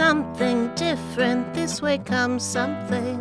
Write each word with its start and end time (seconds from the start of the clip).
something 0.00 0.74
different. 0.76 1.52
This 1.52 1.82
way 1.82 1.98
comes 1.98 2.42
something. 2.42 3.18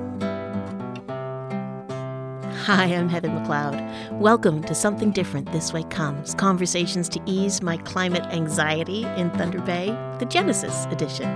Hi, 2.63 2.86
I'm 2.86 3.09
Heather 3.09 3.28
McLeod. 3.28 4.13
Welcome 4.13 4.63
to 4.63 4.73
Something 4.73 5.12
Different 5.12 5.52
This 5.52 5.73
Way 5.73 5.84
Comes 5.84 6.34
Conversations 6.36 7.09
to 7.09 7.20
Ease 7.26 7.62
My 7.62 7.76
Climate 7.76 8.23
Anxiety 8.31 9.04
in 9.18 9.30
Thunder 9.31 9.59
Bay, 9.59 9.88
the 10.20 10.26
Genesis 10.26 10.86
edition. 10.86 11.30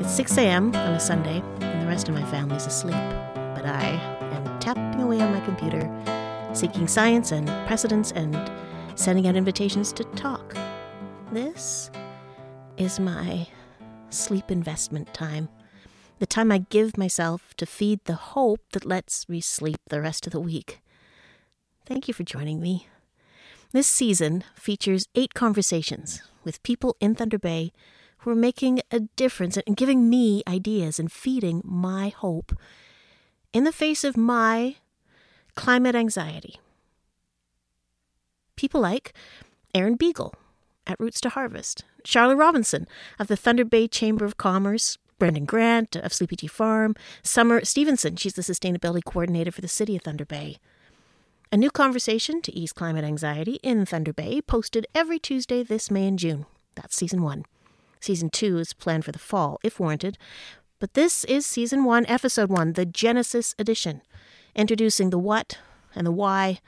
It's 0.00 0.14
6 0.14 0.38
a.m. 0.38 0.74
on 0.74 0.94
a 0.94 1.00
Sunday, 1.00 1.42
and 1.60 1.82
the 1.82 1.86
rest 1.86 2.08
of 2.08 2.14
my 2.14 2.24
family's 2.30 2.66
asleep. 2.66 2.94
But 3.34 3.66
I 3.66 4.00
am 4.32 4.58
tapping 4.60 5.02
away 5.02 5.20
on 5.20 5.30
my 5.30 5.40
computer, 5.40 5.90
seeking 6.54 6.88
science 6.88 7.32
and 7.32 7.48
precedents 7.66 8.12
and 8.12 8.34
sending 8.94 9.26
out 9.26 9.36
invitations 9.36 9.92
to 9.92 10.04
talk. 10.04 10.56
This 11.32 11.90
is 12.76 13.00
my 13.00 13.46
sleep 14.10 14.50
investment 14.50 15.12
time. 15.12 15.48
The 16.20 16.26
time 16.26 16.52
I 16.52 16.58
give 16.58 16.96
myself 16.96 17.54
to 17.56 17.66
feed 17.66 18.00
the 18.04 18.14
hope 18.14 18.60
that 18.72 18.84
lets 18.84 19.28
me 19.28 19.40
sleep 19.40 19.78
the 19.88 20.00
rest 20.00 20.26
of 20.26 20.32
the 20.32 20.40
week. 20.40 20.80
Thank 21.86 22.08
you 22.08 22.14
for 22.14 22.22
joining 22.22 22.60
me. 22.60 22.88
This 23.72 23.88
season 23.88 24.44
features 24.54 25.08
eight 25.16 25.34
conversations 25.34 26.22
with 26.44 26.62
people 26.62 26.96
in 27.00 27.14
Thunder 27.14 27.38
Bay 27.38 27.72
who 28.18 28.30
are 28.30 28.36
making 28.36 28.80
a 28.90 29.00
difference 29.00 29.56
and 29.56 29.76
giving 29.76 30.08
me 30.08 30.42
ideas 30.46 30.98
and 31.00 31.10
feeding 31.10 31.60
my 31.64 32.08
hope 32.10 32.56
in 33.52 33.64
the 33.64 33.72
face 33.72 34.04
of 34.04 34.16
my 34.16 34.76
climate 35.56 35.94
anxiety. 35.94 36.58
People 38.56 38.80
like 38.80 39.12
Aaron 39.74 39.96
Beagle 39.96 40.34
at 40.86 40.98
Roots 41.00 41.20
to 41.22 41.30
Harvest, 41.30 41.84
Charlotte 42.04 42.36
Robinson 42.36 42.86
of 43.18 43.26
the 43.26 43.36
Thunder 43.36 43.64
Bay 43.64 43.88
Chamber 43.88 44.24
of 44.24 44.36
Commerce, 44.36 44.98
Brendan 45.18 45.44
Grant 45.44 45.96
of 45.96 46.12
Sleepy 46.12 46.36
Tea 46.36 46.46
Farm, 46.46 46.94
Summer 47.22 47.64
Stevenson, 47.64 48.16
she's 48.16 48.34
the 48.34 48.42
sustainability 48.42 49.04
coordinator 49.04 49.50
for 49.50 49.60
the 49.60 49.68
city 49.68 49.96
of 49.96 50.02
Thunder 50.02 50.24
Bay. 50.24 50.58
A 51.50 51.56
new 51.56 51.70
conversation 51.70 52.42
to 52.42 52.52
ease 52.52 52.72
climate 52.72 53.04
anxiety 53.04 53.60
in 53.62 53.86
Thunder 53.86 54.12
Bay 54.12 54.40
posted 54.42 54.86
every 54.94 55.18
Tuesday 55.18 55.62
this 55.62 55.90
May 55.90 56.06
and 56.06 56.18
June. 56.18 56.46
That's 56.74 56.96
season 56.96 57.22
one. 57.22 57.44
Season 58.00 58.28
two 58.28 58.58
is 58.58 58.72
planned 58.72 59.04
for 59.04 59.12
the 59.12 59.18
fall, 59.18 59.58
if 59.62 59.78
warranted. 59.80 60.18
But 60.80 60.94
this 60.94 61.24
is 61.24 61.46
season 61.46 61.84
one, 61.84 62.04
episode 62.06 62.50
one, 62.50 62.72
the 62.74 62.84
Genesis 62.84 63.54
edition, 63.58 64.02
introducing 64.54 65.10
the 65.10 65.18
what 65.18 65.58
and 65.94 66.06
the 66.06 66.12
why 66.12 66.58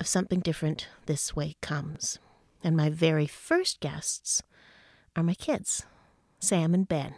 of 0.00 0.06
something 0.06 0.40
different 0.40 0.88
this 1.06 1.34
way 1.34 1.56
comes. 1.60 2.18
And 2.62 2.76
my 2.76 2.90
very 2.90 3.26
first 3.26 3.80
guests 3.80 4.42
are 5.14 5.22
my 5.22 5.34
kids, 5.34 5.84
Sam 6.40 6.74
and 6.74 6.88
Ben 6.88 7.14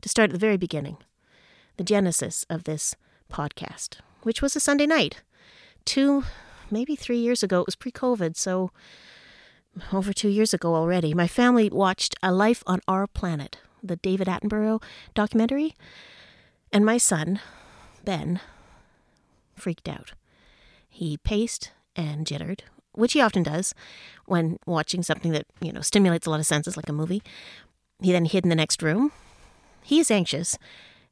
to 0.00 0.08
start 0.08 0.30
at 0.30 0.32
the 0.32 0.38
very 0.38 0.56
beginning, 0.56 0.96
the 1.76 1.84
genesis 1.84 2.44
of 2.48 2.64
this 2.64 2.96
podcast, 3.30 3.96
which 4.22 4.42
was 4.42 4.56
a 4.56 4.60
Sunday 4.60 4.86
night. 4.86 5.22
Two, 5.84 6.24
maybe 6.70 6.96
three 6.96 7.18
years 7.18 7.42
ago. 7.42 7.60
It 7.60 7.66
was 7.66 7.76
pre 7.76 7.92
COVID, 7.92 8.36
so 8.36 8.70
over 9.92 10.12
two 10.12 10.28
years 10.28 10.52
ago 10.54 10.74
already. 10.74 11.14
My 11.14 11.26
family 11.26 11.70
watched 11.70 12.14
A 12.22 12.32
Life 12.32 12.62
on 12.66 12.80
Our 12.88 13.06
Planet, 13.06 13.58
the 13.82 13.96
David 13.96 14.26
Attenborough 14.26 14.82
documentary, 15.14 15.74
and 16.72 16.84
my 16.84 16.98
son, 16.98 17.40
Ben, 18.04 18.40
freaked 19.56 19.88
out. 19.88 20.12
He 21.00 21.16
paced 21.16 21.72
and 21.96 22.26
jittered, 22.26 22.64
which 22.92 23.14
he 23.14 23.22
often 23.22 23.42
does 23.42 23.74
when 24.26 24.58
watching 24.66 25.02
something 25.02 25.32
that, 25.32 25.46
you 25.58 25.72
know, 25.72 25.80
stimulates 25.80 26.26
a 26.26 26.30
lot 26.30 26.40
of 26.40 26.46
senses 26.46 26.76
like 26.76 26.90
a 26.90 26.92
movie. 26.92 27.22
He 28.02 28.12
then 28.12 28.26
hid 28.26 28.44
in 28.44 28.50
the 28.50 28.54
next 28.54 28.82
room 28.82 29.10
he 29.82 29.98
is 29.98 30.10
anxious, 30.10 30.58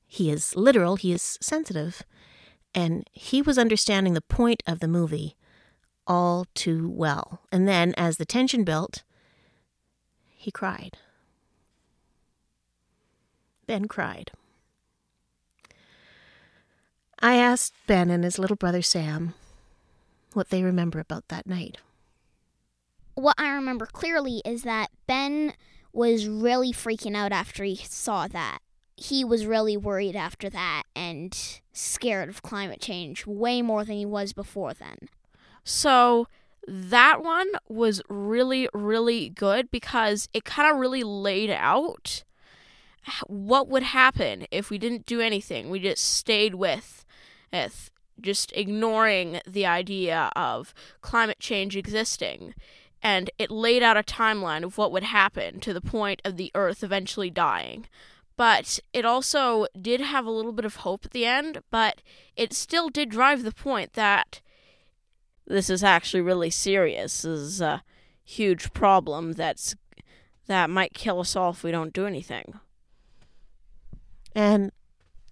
he 0.07 0.31
is 0.31 0.55
literal, 0.55 0.97
he 0.97 1.11
is 1.11 1.39
sensitive, 1.41 2.03
and 2.75 3.09
he 3.15 3.41
was 3.41 3.57
understanding 3.57 4.13
the 4.13 4.21
point 4.21 4.63
of 4.67 4.81
the 4.81 4.89
movie 4.89 5.37
all 6.07 6.45
too 6.53 6.91
well. 6.91 7.41
And 7.51 7.67
then, 7.67 7.95
as 7.97 8.19
the 8.19 8.27
tension 8.27 8.65
built, 8.65 9.05
he 10.27 10.51
cried. 10.51 10.99
Ben 13.67 13.89
cried. 13.89 14.33
I 17.21 17.37
asked 17.37 17.73
Ben 17.87 18.11
and 18.11 18.23
his 18.23 18.39
little 18.39 18.55
brother 18.55 18.83
Sam 18.83 19.33
what 20.39 20.51
they 20.51 20.63
remember 20.63 21.01
about 21.01 21.27
that 21.29 21.47
night. 21.47 21.79
What 23.15 23.35
I 23.39 23.51
remember 23.51 23.87
clearly 23.87 24.41
is 24.45 24.63
that 24.63 24.91
Ben 25.09 25.53
was 25.93 26.29
really 26.29 26.73
freaking 26.73 27.17
out 27.17 27.33
after 27.33 27.65
he 27.65 27.75
saw 27.75 28.29
that. 28.29 28.61
He 28.97 29.25
was 29.25 29.47
really 29.47 29.77
worried 29.77 30.15
after 30.15 30.49
that 30.49 30.85
and 30.95 31.37
scared 31.73 32.29
of 32.29 32.43
climate 32.43 32.81
change 32.81 33.27
way 33.27 33.63
more 33.63 33.85
than 33.85 33.97
he 33.97 34.07
was 34.07 34.33
before 34.33 34.75
then. 34.75 35.09
So 35.65 36.29
that 36.69 37.23
one 37.23 37.49
was 37.69 38.01
really, 38.09 38.69
really 38.73 39.29
good 39.29 39.73
because 39.73 40.29
it 40.33 40.45
kind 40.45 40.71
of 40.71 40.79
really 40.79 41.03
laid 41.03 41.51
out 41.51 42.23
what 43.27 43.69
would 43.69 43.83
happen 43.83 44.47
if 44.53 44.71
we 44.71 44.79
didn't 44.79 45.05
do 45.05 45.21
anything. 45.21 45.69
We 45.69 45.81
just 45.81 46.05
stayed 46.05 46.55
with, 46.55 47.05
with 47.53 47.91
just 48.21 48.53
ignoring 48.53 49.41
the 49.47 49.67
idea 49.67 50.31
of 50.35 50.75
climate 51.01 51.39
change 51.39 51.77
existing 51.77 52.55
and 53.03 53.31
it 53.39 53.51
laid 53.51 53.83
out 53.83 53.97
a 53.97 54.03
timeline 54.03 54.65
of 54.65 54.77
what 54.77 54.93
would 54.93 55.05
happen 55.05 55.61
to 55.61 55.73
the 55.73 55.81
point 55.81 56.21
of 56.25 56.37
the 56.37 56.51
Earth 56.55 56.83
eventually 56.83 57.31
dying. 57.31 57.87
But 58.37 58.79
it 58.93 59.05
also 59.05 59.67
did 59.81 60.01
have 60.01 60.25
a 60.27 60.31
little 60.31 60.53
bit 60.53 60.65
of 60.65 60.77
hope 60.77 61.05
at 61.05 61.11
the 61.11 61.27
end, 61.27 61.61
but 61.71 62.03
it 62.37 62.53
still 62.53 62.89
did 62.89 63.11
drive 63.11 63.43
the 63.43 63.53
point 63.53 63.95
that 63.95 64.41
this 65.47 65.71
is 65.71 65.83
actually 65.83 66.21
really 66.21 66.51
serious. 66.51 67.23
This 67.23 67.41
is 67.41 67.61
a 67.61 67.83
huge 68.25 68.73
problem 68.73 69.33
that's 69.33 69.75
that 70.47 70.71
might 70.71 70.95
kill 70.95 71.21
us 71.21 71.37
all 71.37 71.51
if 71.51 71.63
we 71.63 71.71
don't 71.71 71.93
do 71.93 72.07
anything. 72.07 72.59
And 74.35 74.73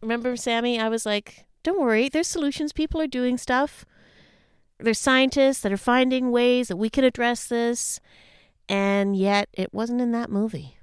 remember, 0.03 0.37
Sammy, 0.37 0.81
I 0.81 0.89
was 0.89 1.07
like, 1.07 1.46
don't 1.66 1.81
worry, 1.81 2.09
there's 2.09 2.28
solutions. 2.28 2.72
People 2.72 3.00
are 3.00 3.06
doing 3.06 3.37
stuff 3.37 3.84
there's 4.78 4.99
scientists 4.99 5.60
that 5.60 5.72
are 5.72 5.78
finding 5.78 6.31
ways 6.31 6.69
that 6.69 6.77
we 6.77 6.91
can 6.91 7.04
address 7.04 7.47
this, 7.47 8.00
and 8.69 9.16
yet 9.16 9.49
it 9.53 9.72
wasn't 9.72 10.00
in 10.00 10.12
that 10.12 10.31
movie. 10.31 10.77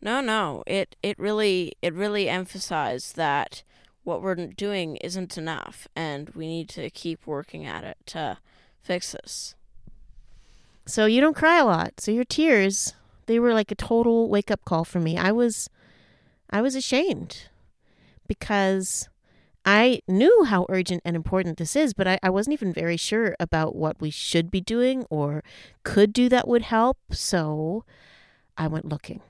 No, 0.00 0.20
no. 0.20 0.62
It 0.66 0.96
it 1.02 1.18
really 1.18 1.72
it 1.82 1.92
really 1.92 2.28
emphasized 2.28 3.16
that 3.16 3.62
what 4.04 4.22
we're 4.22 4.36
doing 4.36 4.96
isn't 4.98 5.36
enough 5.36 5.86
and 5.94 6.30
we 6.30 6.46
need 6.46 6.68
to 6.70 6.88
keep 6.88 7.26
working 7.26 7.66
at 7.66 7.84
it 7.84 7.98
to 8.06 8.38
fix 8.80 9.12
this. 9.12 9.54
So 10.86 11.04
you 11.04 11.20
don't 11.20 11.36
cry 11.36 11.58
a 11.58 11.66
lot. 11.66 12.00
So 12.00 12.10
your 12.10 12.24
tears, 12.24 12.94
they 13.26 13.38
were 13.38 13.52
like 13.52 13.70
a 13.70 13.74
total 13.74 14.30
wake-up 14.30 14.64
call 14.64 14.84
for 14.84 15.00
me. 15.00 15.18
I 15.18 15.32
was 15.32 15.68
I 16.48 16.62
was 16.62 16.74
ashamed 16.74 17.48
because 18.26 19.08
I 19.70 20.00
knew 20.08 20.44
how 20.44 20.64
urgent 20.70 21.02
and 21.04 21.14
important 21.14 21.58
this 21.58 21.76
is, 21.76 21.92
but 21.92 22.08
I, 22.08 22.18
I 22.22 22.30
wasn't 22.30 22.54
even 22.54 22.72
very 22.72 22.96
sure 22.96 23.36
about 23.38 23.76
what 23.76 24.00
we 24.00 24.08
should 24.08 24.50
be 24.50 24.62
doing 24.62 25.04
or 25.10 25.44
could 25.82 26.14
do 26.14 26.30
that 26.30 26.48
would 26.48 26.62
help. 26.62 26.96
So 27.10 27.84
I 28.56 28.66
went 28.66 28.86
looking. 28.88 29.20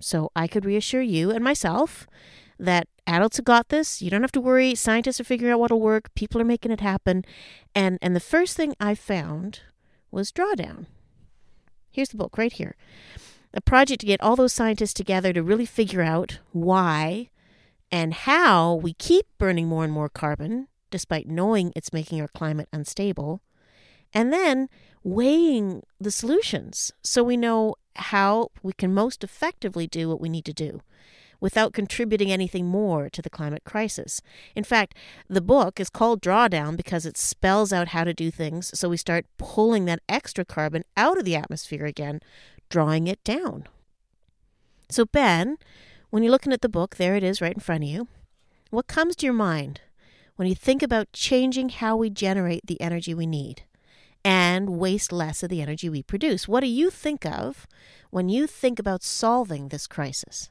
So 0.00 0.30
I 0.34 0.46
could 0.46 0.64
reassure 0.64 1.02
you 1.02 1.30
and 1.30 1.44
myself 1.44 2.06
that 2.58 2.88
adults 3.06 3.36
have 3.36 3.44
got 3.44 3.68
this. 3.68 4.00
You 4.00 4.08
don't 4.08 4.22
have 4.22 4.32
to 4.32 4.40
worry. 4.40 4.74
Scientists 4.74 5.20
are 5.20 5.24
figuring 5.24 5.52
out 5.52 5.60
what'll 5.60 5.82
work. 5.82 6.14
People 6.14 6.40
are 6.40 6.46
making 6.46 6.72
it 6.72 6.80
happen. 6.80 7.22
And 7.74 7.98
and 8.00 8.16
the 8.16 8.20
first 8.20 8.56
thing 8.56 8.72
I 8.80 8.94
found 8.94 9.60
was 10.10 10.32
Drawdown. 10.32 10.86
Here's 11.90 12.08
the 12.08 12.16
book 12.16 12.38
right 12.38 12.54
here. 12.54 12.74
A 13.52 13.60
project 13.60 14.00
to 14.00 14.06
get 14.06 14.22
all 14.22 14.34
those 14.34 14.54
scientists 14.54 14.94
together 14.94 15.34
to 15.34 15.42
really 15.42 15.66
figure 15.66 16.00
out 16.00 16.38
why 16.52 17.28
and 17.94 18.12
how 18.12 18.74
we 18.74 18.92
keep 18.92 19.24
burning 19.38 19.68
more 19.68 19.84
and 19.84 19.92
more 19.92 20.08
carbon, 20.08 20.66
despite 20.90 21.28
knowing 21.28 21.72
it's 21.76 21.92
making 21.92 22.20
our 22.20 22.26
climate 22.26 22.68
unstable, 22.72 23.40
and 24.12 24.32
then 24.32 24.68
weighing 25.04 25.80
the 26.00 26.10
solutions 26.10 26.90
so 27.04 27.22
we 27.22 27.36
know 27.36 27.76
how 27.94 28.48
we 28.64 28.72
can 28.72 28.92
most 28.92 29.22
effectively 29.22 29.86
do 29.86 30.08
what 30.08 30.20
we 30.20 30.28
need 30.28 30.44
to 30.44 30.52
do 30.52 30.80
without 31.38 31.72
contributing 31.72 32.32
anything 32.32 32.66
more 32.66 33.08
to 33.08 33.22
the 33.22 33.30
climate 33.30 33.62
crisis. 33.62 34.20
In 34.56 34.64
fact, 34.64 34.96
the 35.28 35.40
book 35.40 35.78
is 35.78 35.88
called 35.88 36.20
Drawdown 36.20 36.76
because 36.76 37.06
it 37.06 37.16
spells 37.16 37.72
out 37.72 37.88
how 37.88 38.02
to 38.02 38.12
do 38.12 38.32
things 38.32 38.76
so 38.76 38.88
we 38.88 38.96
start 38.96 39.24
pulling 39.38 39.84
that 39.84 40.02
extra 40.08 40.44
carbon 40.44 40.82
out 40.96 41.16
of 41.16 41.24
the 41.24 41.36
atmosphere 41.36 41.86
again, 41.86 42.18
drawing 42.68 43.06
it 43.06 43.22
down. 43.22 43.68
So, 44.90 45.04
Ben, 45.04 45.58
when 46.14 46.22
you're 46.22 46.30
looking 46.30 46.52
at 46.52 46.60
the 46.60 46.68
book, 46.68 46.94
there 46.94 47.16
it 47.16 47.24
is 47.24 47.40
right 47.40 47.54
in 47.54 47.60
front 47.60 47.82
of 47.82 47.90
you. 47.90 48.06
What 48.70 48.86
comes 48.86 49.16
to 49.16 49.26
your 49.26 49.32
mind 49.32 49.80
when 50.36 50.46
you 50.46 50.54
think 50.54 50.80
about 50.80 51.12
changing 51.12 51.70
how 51.70 51.96
we 51.96 52.08
generate 52.08 52.68
the 52.68 52.80
energy 52.80 53.14
we 53.14 53.26
need? 53.26 53.64
and 54.26 54.78
waste 54.78 55.12
less 55.12 55.42
of 55.42 55.50
the 55.50 55.60
energy 55.60 55.90
we 55.90 56.02
produce. 56.02 56.48
What 56.48 56.60
do 56.60 56.66
you 56.66 56.88
think 56.88 57.26
of 57.26 57.66
when 58.08 58.30
you 58.30 58.46
think 58.46 58.78
about 58.78 59.02
solving 59.02 59.68
this 59.68 59.86
crisis? 59.86 60.48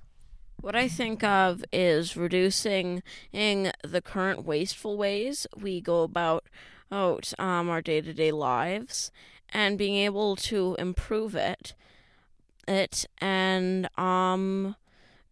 What 0.61 0.75
I 0.75 0.87
think 0.87 1.23
of 1.23 1.65
is 1.73 2.15
reducing 2.15 3.01
the 3.31 4.01
current 4.03 4.45
wasteful 4.45 4.95
ways 4.95 5.47
we 5.57 5.81
go 5.81 6.03
about 6.03 6.43
out 6.91 7.33
um, 7.39 7.67
our 7.69 7.81
day 7.81 8.01
to 8.01 8.13
day 8.13 8.31
lives 8.31 9.11
and 9.49 9.75
being 9.79 9.95
able 9.95 10.35
to 10.35 10.75
improve 10.77 11.33
it 11.33 11.73
it 12.67 13.05
and 13.19 13.89
um 13.97 14.75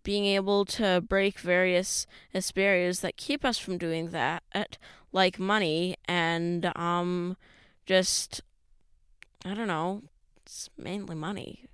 being 0.04 0.26
able 0.26 0.66
to 0.66 1.02
break 1.02 1.40
various 1.40 2.08
barriers 2.56 3.00
that 3.02 3.18
keep 3.18 3.46
us 3.46 3.58
from 3.58 3.78
doing 3.78 4.10
that 4.10 4.44
like 5.12 5.40
money 5.40 5.96
and 6.06 6.72
um 6.78 7.36
just 7.86 8.42
I 9.46 9.54
don't 9.54 9.68
know, 9.68 10.04
it's 10.46 10.70
mainly 10.78 11.16
money. 11.16 11.66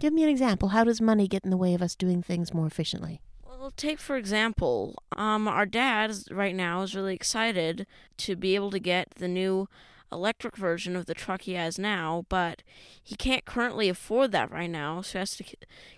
Give 0.00 0.12
me 0.12 0.22
an 0.22 0.30
example. 0.30 0.70
How 0.70 0.84
does 0.84 1.00
money 1.00 1.28
get 1.28 1.44
in 1.44 1.50
the 1.50 1.56
way 1.56 1.74
of 1.74 1.82
us 1.82 1.94
doing 1.94 2.22
things 2.22 2.54
more 2.54 2.66
efficiently? 2.66 3.20
Well, 3.46 3.70
take 3.76 4.00
for 4.00 4.16
example, 4.16 5.00
um, 5.16 5.46
our 5.46 5.66
dad 5.66 6.12
right 6.30 6.54
now 6.54 6.82
is 6.82 6.96
really 6.96 7.14
excited 7.14 7.86
to 8.16 8.34
be 8.34 8.54
able 8.54 8.70
to 8.72 8.80
get 8.80 9.10
the 9.16 9.28
new 9.28 9.68
electric 10.10 10.56
version 10.56 10.96
of 10.96 11.06
the 11.06 11.14
truck 11.14 11.42
he 11.42 11.52
has 11.54 11.78
now, 11.78 12.26
but 12.28 12.62
he 13.02 13.14
can't 13.14 13.44
currently 13.44 13.88
afford 13.88 14.32
that 14.32 14.50
right 14.50 14.70
now, 14.70 15.00
so 15.00 15.12
he 15.12 15.18
has 15.20 15.36
to 15.36 15.44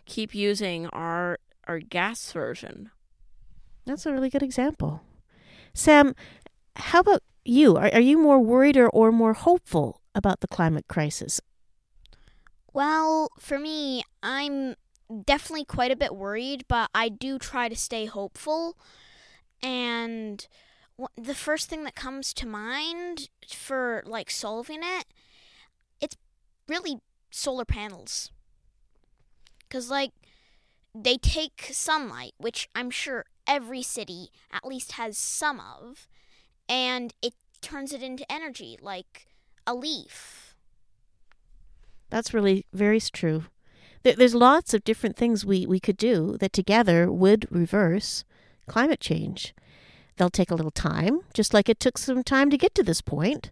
keep 0.05 0.35
using 0.35 0.87
our 0.89 1.39
our 1.67 1.79
gas 1.79 2.33
version. 2.33 2.91
That's 3.87 4.07
a 4.07 4.13
really 4.13 4.31
good 4.31 4.43
example. 4.43 5.03
Sam, 5.75 6.15
how 6.77 7.01
about 7.01 7.23
you? 7.45 7.77
Are, 7.77 7.91
are 7.93 8.01
you 8.01 8.19
more 8.19 8.39
worried 8.39 8.77
or, 8.77 8.89
or 8.89 9.13
more 9.13 9.35
hopeful 9.35 10.01
about 10.15 10.41
the 10.41 10.49
climate 10.49 10.87
crisis? 10.89 11.41
Well, 12.73 13.31
for 13.39 13.59
me, 13.59 14.03
I'm 14.23 14.75
definitely 15.25 15.65
quite 15.65 15.91
a 15.91 15.97
bit 15.97 16.15
worried, 16.15 16.65
but 16.69 16.91
I 16.95 17.09
do 17.09 17.39
try 17.39 17.69
to 17.69 17.77
stay 17.77 18.07
hopeful. 18.07 18.77
And 19.63 20.47
the 21.17 21.35
first 21.35 21.69
thing 21.69 21.85
that 21.85 21.95
comes 21.95 22.33
to 22.35 22.47
mind 22.47 23.29
for 23.49 24.03
like 24.07 24.31
solving 24.31 24.81
it, 24.83 25.07
it's 26.01 26.17
really 26.69 26.99
solar 27.31 27.65
panels. 27.65 28.31
Cuz 29.71 29.91
like 29.91 30.13
they 30.95 31.17
take 31.17 31.71
sunlight, 31.73 32.35
which 32.39 32.69
I'm 32.75 32.91
sure 32.91 33.25
every 33.47 33.83
city 33.83 34.29
at 34.53 34.65
least 34.65 34.93
has 34.93 35.19
some 35.19 35.61
of, 35.61 36.07
and 36.69 37.13
it 37.21 37.35
turns 37.61 37.93
it 37.93 38.03
into 38.03 38.31
energy 38.31 38.79
like 38.81 39.27
a 39.67 39.75
leaf. 39.75 40.55
That's 42.11 42.33
really 42.33 42.67
very 42.73 43.01
true. 43.01 43.45
There's 44.05 44.35
lots 44.35 44.75
of 44.75 44.85
different 44.85 45.17
things 45.17 45.47
we, 45.47 45.67
we 45.67 45.81
could 45.81 45.97
do 45.97 46.37
that 46.39 46.53
together 46.53 47.11
would 47.11 47.49
reverse 47.51 48.25
climate 48.69 49.01
change. 49.01 49.55
They'll 50.17 50.31
take 50.31 50.51
a 50.51 50.55
little 50.55 50.71
time, 50.71 51.21
just 51.33 51.55
like 51.55 51.69
it 51.69 51.81
took 51.81 51.99
some 51.99 52.23
time 52.23 52.51
to 52.51 52.59
get 52.59 52.75
to 52.77 52.83
this 52.83 53.01
point, 53.01 53.51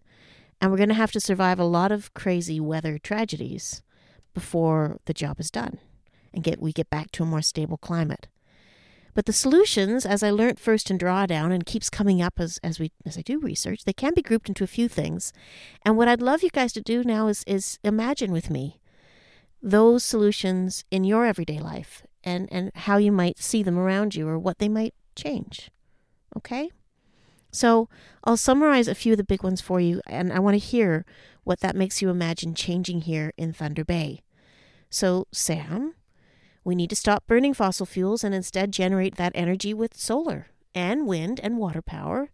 and 0.61 0.71
we're 0.71 0.77
going 0.77 0.89
to 0.89 0.95
have 0.95 1.11
to 1.13 1.19
survive 1.19 1.59
a 1.59 1.65
lot 1.65 1.91
of 1.91 2.13
crazy 2.13 2.59
weather 2.59 2.97
tragedies 2.99 3.81
before 4.33 4.99
the 5.05 5.13
job 5.13 5.39
is 5.39 5.51
done 5.51 5.79
and 6.33 6.43
get 6.43 6.61
we 6.61 6.73
get 6.73 6.89
back 6.89 7.11
to 7.11 7.23
a 7.23 7.27
more 7.27 7.41
stable 7.41 7.77
climate. 7.77 8.27
But 9.13 9.27
the 9.27 9.33
solutions, 9.33 10.05
as 10.05 10.23
I 10.23 10.31
learnt 10.31 10.59
first 10.59 10.89
in 10.89 10.97
Drawdown 10.97 11.53
and 11.53 11.67
keeps 11.67 11.89
coming 11.89 12.21
up 12.21 12.39
as, 12.39 12.59
as 12.63 12.79
we 12.79 12.91
as 13.05 13.17
I 13.17 13.21
do 13.21 13.39
research, 13.39 13.83
they 13.83 13.93
can 13.93 14.13
be 14.15 14.23
grouped 14.23 14.49
into 14.49 14.63
a 14.63 14.67
few 14.67 14.87
things. 14.87 15.31
And 15.85 15.97
what 15.97 16.07
I'd 16.07 16.21
love 16.21 16.41
you 16.41 16.49
guys 16.49 16.73
to 16.73 16.81
do 16.81 17.03
now 17.03 17.27
is 17.27 17.43
is 17.45 17.79
imagine 17.83 18.31
with 18.31 18.49
me 18.49 18.79
those 19.61 20.03
solutions 20.03 20.83
in 20.91 21.05
your 21.05 21.25
everyday 21.25 21.59
life 21.59 22.03
and, 22.23 22.49
and 22.51 22.71
how 22.75 22.97
you 22.97 23.11
might 23.11 23.39
see 23.39 23.63
them 23.63 23.79
around 23.79 24.13
you 24.13 24.27
or 24.27 24.37
what 24.37 24.59
they 24.59 24.67
might 24.67 24.93
change. 25.15 25.71
Okay? 26.35 26.69
So 27.49 27.87
I'll 28.23 28.35
summarize 28.35 28.87
a 28.87 28.95
few 28.95 29.13
of 29.13 29.17
the 29.17 29.23
big 29.23 29.43
ones 29.43 29.61
for 29.61 29.79
you, 29.79 30.01
and 30.07 30.33
I 30.33 30.39
want 30.39 30.55
to 30.55 30.65
hear 30.65 31.05
what 31.43 31.59
that 31.61 31.75
makes 31.75 32.01
you 32.01 32.09
imagine 32.09 32.55
changing 32.55 33.01
here 33.01 33.31
in 33.37 33.53
Thunder 33.53 33.85
Bay. 33.85 34.21
So, 34.89 35.27
Sam, 35.31 35.92
we 36.63 36.75
need 36.75 36.89
to 36.89 36.95
stop 36.95 37.25
burning 37.27 37.53
fossil 37.53 37.85
fuels 37.85 38.23
and 38.23 38.33
instead 38.33 38.71
generate 38.71 39.15
that 39.15 39.31
energy 39.35 39.73
with 39.73 39.97
solar 39.97 40.47
and 40.75 41.07
wind 41.07 41.39
and 41.43 41.57
water 41.57 41.81
power 41.81 42.29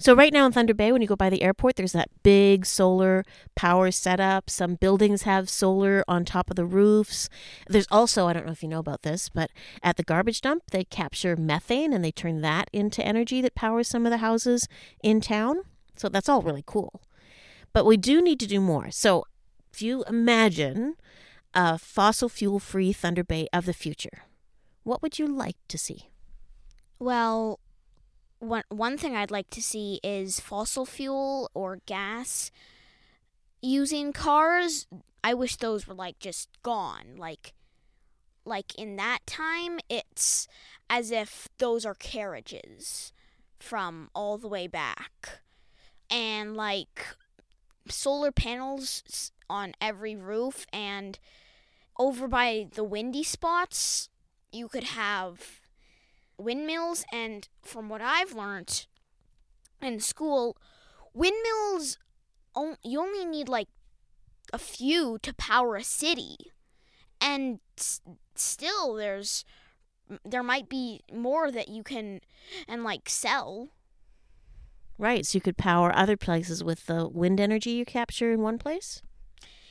so 0.00 0.12
right 0.12 0.32
now 0.32 0.44
in 0.44 0.52
Thunder 0.52 0.74
Bay, 0.74 0.90
when 0.90 1.02
you 1.02 1.08
go 1.08 1.14
by 1.14 1.30
the 1.30 1.42
airport, 1.42 1.76
there's 1.76 1.92
that 1.92 2.10
big 2.24 2.66
solar 2.66 3.24
power 3.54 3.92
setup. 3.92 4.50
Some 4.50 4.74
buildings 4.74 5.22
have 5.22 5.48
solar 5.48 6.02
on 6.08 6.24
top 6.24 6.50
of 6.50 6.56
the 6.56 6.66
roofs. 6.66 7.28
There's 7.68 7.86
also, 7.92 8.26
I 8.26 8.32
don't 8.32 8.44
know 8.44 8.52
if 8.52 8.62
you 8.62 8.68
know 8.68 8.80
about 8.80 9.02
this, 9.02 9.28
but 9.28 9.50
at 9.84 9.96
the 9.96 10.02
garbage 10.02 10.40
dump, 10.40 10.64
they 10.72 10.82
capture 10.84 11.36
methane 11.36 11.92
and 11.92 12.04
they 12.04 12.10
turn 12.10 12.40
that 12.40 12.68
into 12.72 13.06
energy 13.06 13.40
that 13.42 13.54
powers 13.54 13.86
some 13.86 14.04
of 14.04 14.10
the 14.10 14.18
houses 14.18 14.66
in 15.02 15.20
town. 15.20 15.58
So 15.94 16.08
that's 16.08 16.28
all 16.28 16.42
really 16.42 16.64
cool. 16.66 17.00
But 17.72 17.86
we 17.86 17.96
do 17.96 18.20
need 18.20 18.40
to 18.40 18.48
do 18.48 18.60
more. 18.60 18.90
So 18.90 19.24
if 19.72 19.80
you 19.80 20.02
imagine 20.08 20.96
a 21.54 21.78
fossil 21.78 22.28
fuel 22.28 22.58
free 22.58 22.92
Thunder 22.92 23.24
Bay 23.24 23.48
of 23.52 23.66
the 23.66 23.72
future, 23.72 24.24
what 24.82 25.02
would 25.02 25.18
you 25.18 25.26
like 25.26 25.56
to 25.68 25.78
see? 25.78 26.10
Well, 26.98 27.60
one 28.38 28.64
one 28.68 28.98
thing 28.98 29.16
I'd 29.16 29.30
like 29.30 29.50
to 29.50 29.62
see 29.62 30.00
is 30.02 30.40
fossil 30.40 30.84
fuel 30.84 31.50
or 31.54 31.80
gas 31.86 32.50
using 33.62 34.12
cars. 34.12 34.86
I 35.22 35.34
wish 35.34 35.56
those 35.56 35.86
were 35.86 35.94
like 35.94 36.18
just 36.18 36.48
gone. 36.62 37.16
Like 37.16 37.54
like 38.44 38.74
in 38.78 38.96
that 38.96 39.20
time 39.26 39.80
it's 39.88 40.46
as 40.90 41.10
if 41.10 41.48
those 41.58 41.86
are 41.86 41.94
carriages 41.94 43.12
from 43.58 44.10
all 44.14 44.36
the 44.36 44.48
way 44.48 44.66
back. 44.66 45.40
And 46.10 46.54
like 46.54 47.06
solar 47.88 48.32
panels 48.32 49.32
on 49.48 49.72
every 49.80 50.14
roof 50.14 50.66
and 50.72 51.18
over 51.98 52.28
by 52.28 52.68
the 52.74 52.84
windy 52.84 53.22
spots 53.22 54.08
you 54.52 54.68
could 54.68 54.84
have 54.84 55.60
windmills, 56.36 57.04
and 57.12 57.48
from 57.62 57.88
what 57.88 58.00
I've 58.00 58.34
learned 58.34 58.86
in 59.80 60.00
school, 60.00 60.56
windmills 61.12 61.98
you 62.82 63.00
only 63.00 63.24
need 63.24 63.48
like 63.48 63.68
a 64.52 64.58
few 64.58 65.18
to 65.22 65.34
power 65.34 65.76
a 65.76 65.84
city, 65.84 66.36
and 67.20 67.60
still 68.34 68.94
there's 68.94 69.44
there 70.24 70.42
might 70.42 70.68
be 70.68 71.00
more 71.12 71.50
that 71.50 71.68
you 71.68 71.82
can 71.82 72.20
and 72.68 72.84
like 72.84 73.08
sell. 73.08 73.70
Right, 74.98 75.26
so 75.26 75.36
you 75.36 75.40
could 75.40 75.56
power 75.56 75.92
other 75.94 76.16
places 76.16 76.62
with 76.62 76.86
the 76.86 77.08
wind 77.08 77.40
energy 77.40 77.70
you 77.70 77.84
capture 77.84 78.30
in 78.30 78.42
one 78.42 78.58
place? 78.58 79.02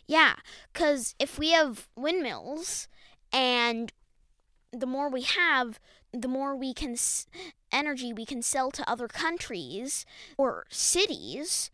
Yeah, 0.07 0.35
cuz 0.73 1.15
if 1.19 1.39
we 1.39 1.51
have 1.51 1.87
windmills 1.95 2.87
and 3.31 3.91
the 4.71 4.85
more 4.85 5.09
we 5.09 5.21
have, 5.21 5.79
the 6.11 6.27
more 6.27 6.55
we 6.55 6.73
can 6.73 6.95
energy 7.71 8.13
we 8.13 8.25
can 8.25 8.41
sell 8.41 8.71
to 8.71 8.89
other 8.89 9.07
countries 9.07 10.05
or 10.37 10.65
cities. 10.69 11.71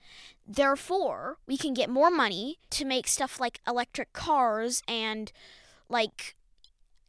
Therefore, 0.48 1.38
we 1.46 1.58
can 1.58 1.74
get 1.74 1.90
more 1.90 2.10
money 2.10 2.58
to 2.72 2.86
make 2.86 3.08
stuff 3.08 3.40
like 3.40 3.60
electric 3.68 4.14
cars 4.14 4.82
and 4.88 5.32
like 5.90 6.36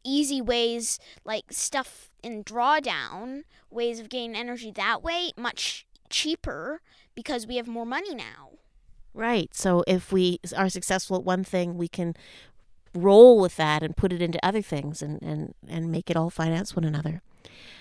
easy 0.03 0.41
ways 0.41 0.99
like 1.23 1.45
stuff 1.51 2.11
in 2.21 2.43
drawdown, 2.43 3.43
ways 3.69 3.99
of 3.99 4.09
getting 4.09 4.35
energy 4.35 4.71
that 4.71 5.01
way 5.01 5.31
much 5.37 5.85
cheaper 6.09 6.81
because 7.15 7.47
we 7.47 7.55
have 7.55 7.67
more 7.67 7.85
money 7.85 8.13
now. 8.13 8.51
Right. 9.13 9.53
So 9.53 9.83
if 9.87 10.11
we 10.11 10.39
are 10.55 10.69
successful 10.69 11.17
at 11.17 11.23
one 11.23 11.43
thing, 11.43 11.77
we 11.77 11.87
can 11.87 12.15
roll 12.93 13.39
with 13.39 13.55
that 13.57 13.83
and 13.83 13.95
put 13.95 14.13
it 14.13 14.21
into 14.21 14.45
other 14.45 14.61
things 14.61 15.01
and, 15.01 15.21
and, 15.21 15.53
and 15.67 15.91
make 15.91 16.09
it 16.09 16.17
all 16.17 16.29
finance 16.29 16.75
one 16.75 16.83
another. 16.83 17.21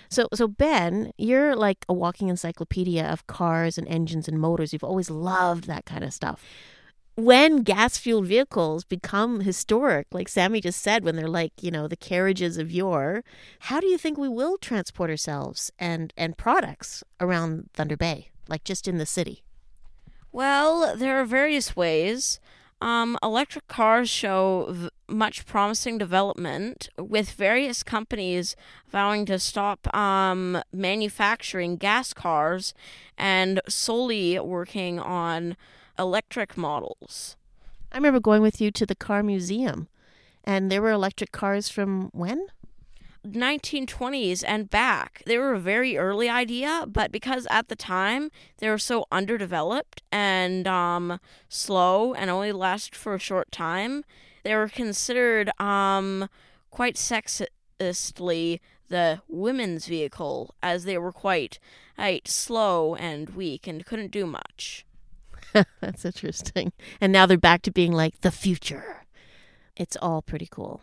So, 0.09 0.29
so 0.35 0.49
Ben, 0.49 1.13
you're 1.19 1.55
like 1.55 1.85
a 1.89 1.95
walking 1.95 2.29
encyclopedia 2.29 3.05
of 3.05 3.27
cars 3.27 3.79
and 3.79 3.87
engines 3.89 4.27
and 4.27 4.41
motors. 4.41 4.73
You've 4.73 4.85
always 4.85 5.11
loved 5.11 5.65
that 5.65 5.85
kind 5.85 6.03
of 6.03 6.13
stuff. 6.13 6.45
When 7.17 7.59
gas 7.59 7.99
fueled 7.99 8.27
vehicles 8.27 8.85
become 8.85 9.41
historic, 9.41 10.07
like 10.11 10.29
Sammy 10.29 10.61
just 10.61 10.81
said, 10.81 11.05
when 11.05 11.17
they're 11.17 11.29
like, 11.29 11.53
you 11.61 11.71
know, 11.71 11.87
the 11.87 11.97
carriages 11.97 12.57
of 12.57 12.71
yore, 12.71 13.23
how 13.61 13.79
do 13.79 13.87
you 13.87 13.99
think 13.99 14.17
we 14.17 14.29
will 14.29 14.57
transport 14.59 15.11
ourselves 15.11 15.71
and, 15.79 16.13
and 16.17 16.37
products 16.37 17.05
around 17.21 17.69
Thunder 17.75 17.97
Bay, 17.97 18.31
like 18.49 18.65
just 18.65 18.89
in 18.89 18.99
the 18.99 19.07
city? 19.07 19.43
Well, 20.33 20.97
there 20.97 21.21
are 21.21 21.25
various 21.25 21.75
ways. 21.75 22.39
Um, 22.81 23.19
electric 23.23 23.69
cars 23.69 24.09
show 24.09 24.69
v- 24.71 24.89
much 25.07 25.45
promising 25.45 25.99
development, 25.99 26.89
with 26.97 27.33
various 27.33 27.83
companies 27.83 28.57
vowing 28.89 29.27
to 29.27 29.39
stop 29.39 29.95
um, 29.95 30.63
manufacturing 30.73 31.77
gas 31.77 32.15
cars 32.15 32.73
and 33.19 33.61
solely 33.69 34.39
working 34.39 34.99
on 34.99 35.57
electric 35.99 36.57
models. 36.57 37.37
I 37.93 37.97
remember 37.97 38.21
going 38.21 38.41
with 38.41 38.61
you 38.61 38.71
to 38.71 38.87
the 38.87 38.95
car 38.95 39.23
museum, 39.23 39.89
and 40.45 40.71
there 40.71 40.81
were 40.81 40.93
electric 40.93 41.33
cars 41.33 41.69
from 41.69 42.09
when? 42.13 42.47
1920s 43.27 44.43
and 44.47 44.71
back. 44.71 45.23
They 45.27 45.39
were 45.39 45.53
a 45.53 45.61
very 45.61 45.97
early 45.97 46.29
idea, 46.29 46.85
but 46.89 47.13
because 47.13 47.47
at 47.51 47.69
the 47.69 47.77
time 47.77 48.31
they 48.59 48.69
were 48.69 48.79
so 48.79 49.07
underdeveloped 49.13 50.03
and 50.11 50.67
um, 50.67 51.21
slow 51.49 52.15
and 52.15 52.31
only 52.31 52.53
lasted 52.53 52.95
for 52.95 53.15
a 53.15 53.19
short 53.19 53.53
time, 53.53 54.05
they 54.43 54.55
were 54.55 54.69
considered 54.69 55.51
um, 55.61 56.29
quite 56.71 56.97
sexistly 56.97 58.61
the 58.89 59.21
women's 59.29 59.87
vehicle, 59.87 60.55
as 60.63 60.85
they 60.85 60.99
were 60.99 61.13
quite, 61.13 61.59
quite 61.95 62.27
slow 62.27 62.97
and 62.97 63.31
weak 63.31 63.67
and 63.67 63.87
couldn't 63.87 64.11
do 64.11 64.27
much. 64.27 64.85
That's 65.81 66.05
interesting. 66.05 66.73
And 67.01 67.13
now 67.13 67.27
they're 67.27 67.39
back 67.39 67.63
to 67.63 67.71
being 67.71 67.93
like 67.93 68.21
the 68.21 68.31
future. 68.31 69.07
It's 69.77 69.97
all 70.03 70.23
pretty 70.23 70.49
cool. 70.51 70.83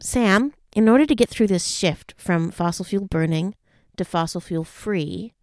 Sam, 0.00 0.54
in 0.78 0.88
order 0.88 1.04
to 1.04 1.16
get 1.16 1.28
through 1.28 1.48
this 1.48 1.66
shift 1.66 2.14
from 2.16 2.52
fossil 2.52 2.84
fuel 2.84 3.04
burning 3.04 3.56
to 3.96 4.04
fossil 4.04 4.40
fuel 4.40 4.62
free, 4.62 5.34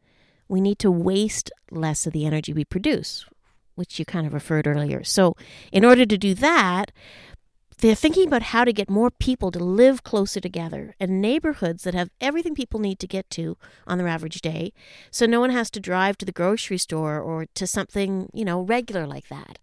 we 0.48 0.62
need 0.62 0.80
to 0.80 0.89
waste 0.89 1.51
less 1.70 2.08
of 2.08 2.13
the 2.13 2.25
energy 2.25 2.54
we 2.54 2.63
produce, 2.63 3.25
which 3.75 4.00
you 4.00 4.06
kind 4.06 4.25
of 4.25 4.34
referred 4.34 4.65
earlier. 4.65 5.04
So, 5.04 5.36
in 5.74 5.84
order 5.84 6.06
to 6.06 6.18
do 6.18 6.34
that, 6.36 6.94
they're 7.80 7.96
thinking 7.96 8.27
about 8.27 8.44
how 8.44 8.63
to 8.63 8.72
get 8.72 8.89
more 8.89 9.12
people 9.12 9.51
to 9.51 9.60
live 9.60 10.06
closer 10.06 10.39
together 10.39 10.96
and 11.01 11.22
neighborhoods 11.22 11.84
that 11.84 11.94
have 11.94 12.12
everything 12.22 12.56
people 12.56 12.80
need 12.80 13.00
to 13.00 13.08
get 13.08 13.30
to 13.32 13.58
on 13.86 13.98
their 13.98 14.08
average 14.08 14.39
day. 14.39 14.72
So 15.12 15.25
no 15.25 15.42
one 15.42 15.50
has 15.50 15.70
to 15.72 15.82
drive 15.82 16.18
to 16.20 16.25
the 16.25 16.32
grocery 16.32 16.77
store 16.77 17.20
or 17.20 17.46
to 17.56 17.68
something, 17.68 18.30
you 18.34 18.46
know, 18.46 18.62
regular 18.62 19.06
like 19.06 19.27
that. 19.27 19.60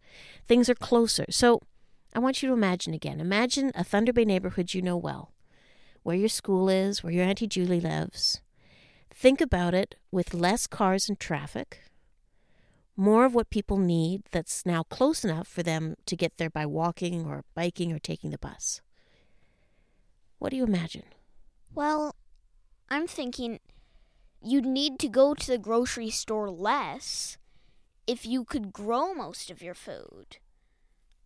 Things 0.47 0.69
are 0.69 0.75
closer. 0.75 1.25
So 1.31 1.62
I 2.14 2.19
want 2.19 2.43
you 2.43 2.49
to 2.49 2.55
imagine 2.55 2.93
again. 2.93 3.21
Imagine 3.21 3.73
a 3.75 3.83
Thunder 3.83 4.12
Bay 4.12 4.26
neighborhood 4.26 4.75
you 4.75 4.83
know 4.83 4.99
well, 4.99 5.32
where 6.03 6.17
your 6.17 6.29
school 6.29 6.69
is, 6.69 7.03
where 7.03 7.13
your 7.13 7.25
Auntie 7.25 7.47
Julie 7.47 7.81
lives. 7.81 8.41
Think 9.11 9.41
about 9.41 9.75
it 9.75 9.97
with 10.11 10.35
less 10.35 10.67
cars 10.67 11.09
and 11.09 11.19
traffic, 11.19 11.81
more 12.97 13.25
of 13.25 13.35
what 13.35 13.51
people 13.51 13.79
need 13.79 14.23
that's 14.31 14.67
now 14.67 14.83
close 14.83 15.25
enough 15.25 15.47
for 15.47 15.63
them 15.63 15.97
to 16.07 16.17
get 16.17 16.39
there 16.39 16.51
by 16.51 16.67
walking 16.67 17.27
or 17.27 17.45
biking 17.55 17.93
or 17.93 17.99
taking 17.99 18.31
the 18.31 18.39
bus. 18.39 18.81
What 20.39 20.51
do 20.51 20.57
you 20.57 20.65
imagine? 20.65 21.05
Well, 21.75 22.17
I'm 22.91 23.07
thinking 23.07 23.61
you'd 24.43 24.67
need 24.67 24.99
to 24.99 25.09
go 25.09 25.35
to 25.35 25.47
the 25.47 25.59
grocery 25.59 26.11
store 26.11 26.51
less 26.51 27.39
if 28.07 28.27
you 28.27 28.45
could 28.45 28.73
grow 28.73 29.15
most 29.15 29.51
of 29.51 29.63
your 29.63 29.75
food. 29.75 30.39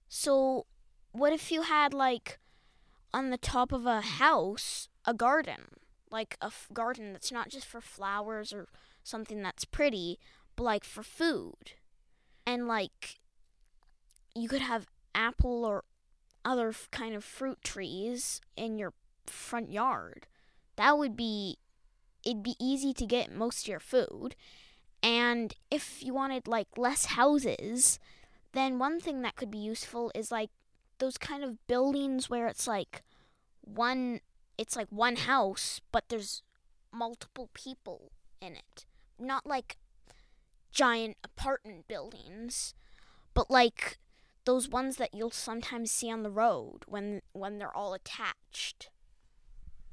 So, 0.08 0.66
what 1.12 1.32
if 1.32 1.50
you 1.50 1.62
had, 1.62 1.94
like, 1.94 2.38
on 3.12 3.30
the 3.30 3.38
top 3.38 3.72
of 3.72 3.86
a 3.86 4.00
house, 4.00 4.88
a 5.04 5.14
garden? 5.14 5.66
Like 6.10 6.36
a 6.40 6.46
f- 6.46 6.68
garden 6.72 7.12
that's 7.12 7.32
not 7.32 7.48
just 7.48 7.66
for 7.66 7.80
flowers 7.80 8.52
or 8.52 8.68
something 9.02 9.42
that's 9.42 9.64
pretty, 9.64 10.18
but 10.54 10.64
like 10.64 10.84
for 10.84 11.02
food. 11.02 11.72
And 12.46 12.66
like 12.66 13.18
you 14.34 14.48
could 14.48 14.62
have 14.62 14.86
apple 15.14 15.64
or 15.64 15.84
other 16.44 16.72
kind 16.92 17.14
of 17.14 17.24
fruit 17.24 17.58
trees 17.62 18.40
in 18.56 18.78
your 18.78 18.92
front 19.26 19.72
yard. 19.72 20.26
That 20.76 20.96
would 20.98 21.16
be 21.16 21.58
it'd 22.24 22.42
be 22.42 22.56
easy 22.60 22.92
to 22.92 23.06
get 23.06 23.32
most 23.32 23.64
of 23.64 23.68
your 23.68 23.80
food. 23.80 24.34
And 25.02 25.54
if 25.70 26.02
you 26.02 26.12
wanted 26.14 26.48
like 26.48 26.68
less 26.76 27.06
houses, 27.06 27.98
then 28.52 28.78
one 28.78 29.00
thing 29.00 29.22
that 29.22 29.36
could 29.36 29.50
be 29.50 29.58
useful 29.58 30.10
is 30.14 30.32
like 30.32 30.50
those 30.98 31.18
kind 31.18 31.44
of 31.44 31.66
buildings 31.66 32.30
where 32.30 32.46
it's 32.46 32.66
like 32.66 33.02
one 33.60 34.20
it's 34.58 34.76
like 34.76 34.88
one 34.90 35.16
house 35.16 35.80
but 35.92 36.04
there's 36.08 36.42
multiple 36.92 37.50
people 37.52 38.12
in 38.40 38.54
it. 38.54 38.86
Not 39.18 39.46
like 39.46 39.76
giant 40.72 41.16
apartment 41.24 41.88
buildings, 41.88 42.74
but 43.34 43.50
like 43.50 43.98
those 44.44 44.68
ones 44.68 44.96
that 44.96 45.14
you'll 45.14 45.30
sometimes 45.30 45.90
see 45.90 46.10
on 46.10 46.22
the 46.22 46.30
road 46.30 46.80
when 46.86 47.22
when 47.32 47.58
they're 47.58 47.76
all 47.76 47.94
attached. 47.94 48.90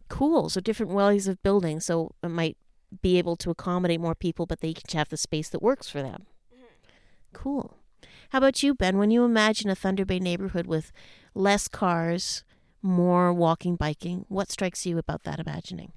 Cool. 0.10 0.50
So 0.50 0.62
different 0.62 0.92
ways 0.92 1.28
of 1.28 1.42
building, 1.42 1.80
so 1.80 2.12
it 2.22 2.30
might 2.30 2.58
be 3.02 3.18
able 3.18 3.36
to 3.38 3.50
accommodate 3.50 4.00
more 4.00 4.16
people, 4.16 4.46
but 4.46 4.62
they 4.62 4.70
each 4.70 4.94
have 4.94 5.10
the 5.10 5.18
space 5.18 5.50
that 5.50 5.64
works 5.64 5.90
for 5.90 6.02
them. 6.02 6.28
Mm-hmm. 6.54 6.64
Cool. 7.34 7.78
How 8.30 8.38
about 8.40 8.64
you, 8.64 8.74
Ben? 8.74 8.98
When 8.98 9.12
you 9.12 9.24
imagine 9.24 9.70
a 9.70 9.76
Thunder 9.76 10.06
Bay 10.06 10.20
neighborhood 10.20 10.68
with 10.68 10.92
less 11.34 11.68
cars, 11.68 12.44
more 12.82 13.34
walking, 13.34 13.76
biking, 13.76 14.26
what 14.28 14.52
strikes 14.52 14.86
you 14.86 14.98
about 14.98 15.24
that 15.24 15.40
imagining? 15.40 15.94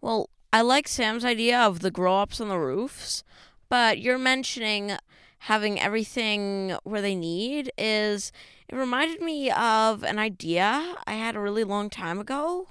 Well, 0.00 0.30
I 0.52 0.62
like 0.62 0.88
Sam's 0.88 1.24
idea 1.24 1.58
of 1.58 1.80
the 1.80 1.90
grow 1.90 2.18
ups 2.18 2.40
on 2.40 2.48
the 2.48 2.58
roofs. 2.58 3.22
But 3.68 3.98
you're 3.98 4.18
mentioning 4.18 4.92
having 5.40 5.80
everything 5.80 6.76
where 6.84 7.02
they 7.02 7.14
need 7.14 7.70
is 7.78 8.32
it 8.68 8.74
reminded 8.74 9.20
me 9.20 9.50
of 9.50 10.02
an 10.02 10.18
idea 10.18 10.96
I 11.06 11.12
had 11.12 11.36
a 11.36 11.40
really 11.40 11.64
long 11.64 11.90
time 11.90 12.18
ago. 12.18 12.68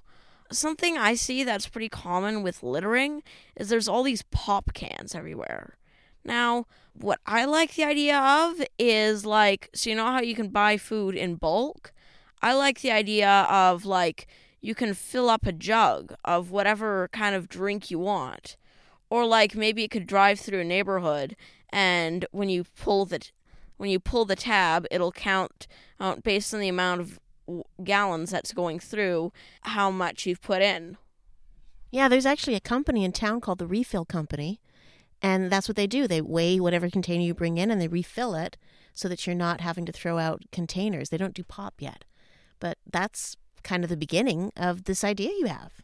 Something 0.51 0.98
I 0.98 1.15
see 1.15 1.43
that's 1.43 1.67
pretty 1.67 1.89
common 1.89 2.41
with 2.41 2.63
littering 2.63 3.22
is 3.55 3.69
there's 3.69 3.88
all 3.88 4.03
these 4.03 4.24
pop 4.24 4.74
cans 4.74 5.13
everywhere. 5.13 5.77
Now, 6.27 6.65
what 6.93 7.19
I 7.25 7.46
like 7.46 7.75
the 7.75 7.86
idea 7.86 8.19
of 8.19 8.62
is 8.77 9.25
like, 9.25 9.69
so 9.74 9.89
you 9.89 9.96
know 9.96 10.05
how 10.05 10.22
you 10.22 10.36
can 10.36 10.50
buy 10.50 10.75
food 10.75 11.15
in 11.15 11.36
bulk? 11.36 11.93
I 12.41 12.53
like 12.53 12.81
the 12.81 12.91
idea 12.91 13.48
of 13.50 13.86
like, 13.86 14.27
you 14.60 14.75
can 14.75 14.93
fill 14.93 15.29
up 15.29 15.46
a 15.46 15.53
jug 15.53 16.13
of 16.25 16.51
whatever 16.51 17.10
kind 17.13 17.34
of 17.34 17.48
drink 17.48 17.89
you 17.89 17.98
want. 18.00 18.57
Or 19.10 19.25
like 19.25 19.55
maybe 19.55 19.86
it 19.86 19.91
could 19.91 20.05
drive 20.05 20.39
through 20.39 20.60
a 20.60 20.65
neighborhood 20.65 21.38
and 21.69 22.25
when 22.31 22.50
you 22.50 22.65
pull 22.75 23.05
the 23.05 23.29
when 23.77 23.89
you 23.89 24.00
pull 24.00 24.25
the 24.25 24.36
tab 24.36 24.86
it'll 24.91 25.12
count 25.12 25.67
uh, 26.00 26.15
based 26.15 26.53
on 26.53 26.60
the 26.60 26.67
amount 26.67 27.00
of 27.00 27.19
gallons 27.84 28.31
that's 28.31 28.53
going 28.53 28.79
through 28.79 29.31
how 29.62 29.89
much 29.89 30.25
you've 30.25 30.41
put 30.41 30.62
in. 30.62 30.98
Yeah 31.89 32.10
there's 32.10 32.25
actually 32.25 32.55
a 32.55 32.60
company 32.60 33.05
in 33.05 33.13
town 33.13 33.39
called 33.39 33.60
the 33.60 33.67
refill 33.67 34.03
company 34.03 34.60
and 35.21 35.51
that's 35.51 35.67
what 35.67 35.75
they 35.75 35.88
do 35.88 36.07
they 36.07 36.21
weigh 36.21 36.59
whatever 36.59 36.89
container 36.89 37.24
you 37.24 37.33
bring 37.33 37.57
in 37.57 37.71
and 37.71 37.81
they 37.81 37.88
refill 37.88 38.36
it 38.36 38.57
so 38.93 39.07
that 39.07 39.25
you're 39.25 39.36
not 39.36 39.62
having 39.62 39.86
to 39.86 39.91
throw 39.91 40.17
out 40.17 40.43
containers 40.51 41.09
they 41.09 41.17
don't 41.17 41.33
do 41.33 41.43
pop 41.43 41.75
yet 41.79 42.03
but 42.59 42.77
that's 42.91 43.36
kind 43.63 43.83
of 43.83 43.89
the 43.89 43.97
beginning 43.97 44.51
of 44.55 44.86
this 44.86 45.03
idea 45.03 45.29
you 45.39 45.45
have 45.47 45.83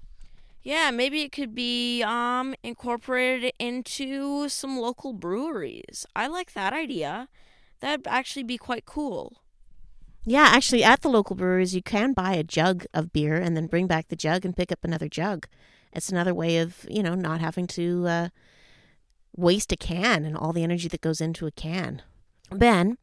yeah, 0.63 0.91
maybe 0.91 1.21
it 1.23 1.33
could 1.33 1.53
be 1.53 2.01
um 2.03 2.55
incorporated 2.63 3.53
into 3.59 4.47
some 4.47 4.79
local 4.79 5.11
breweries. 5.11 6.05
I 6.15 6.27
like 6.27 6.53
that 6.53 6.71
idea. 6.71 7.27
That'd 7.81 8.07
actually 8.07 8.43
be 8.43 8.57
quite 8.57 8.85
cool. 8.85 9.41
Yeah, 10.25 10.47
actually 10.53 10.85
at 10.85 11.01
the 11.01 11.09
local 11.09 11.35
breweries 11.35 11.75
you 11.75 11.83
can 11.83 12.13
buy 12.13 12.33
a 12.33 12.43
jug 12.43 12.85
of 12.93 13.11
beer 13.11 13.35
and 13.35 13.57
then 13.57 13.67
bring 13.67 13.87
back 13.87 14.07
the 14.07 14.15
jug 14.15 14.45
and 14.45 14.55
pick 14.55 14.71
up 14.71 14.85
another 14.85 15.09
jug. 15.09 15.47
It's 15.91 16.09
another 16.09 16.33
way 16.33 16.57
of, 16.57 16.87
you 16.89 17.03
know, 17.03 17.13
not 17.13 17.41
having 17.41 17.67
to 17.67 18.07
uh, 18.07 18.29
waste 19.35 19.71
a 19.71 19.77
can 19.77 20.25
and 20.25 20.37
all 20.37 20.53
the 20.53 20.63
energy 20.63 20.87
that 20.87 21.01
goes 21.01 21.21
into 21.21 21.47
a 21.47 21.51
can. 21.51 22.01
Ben, 22.51 22.97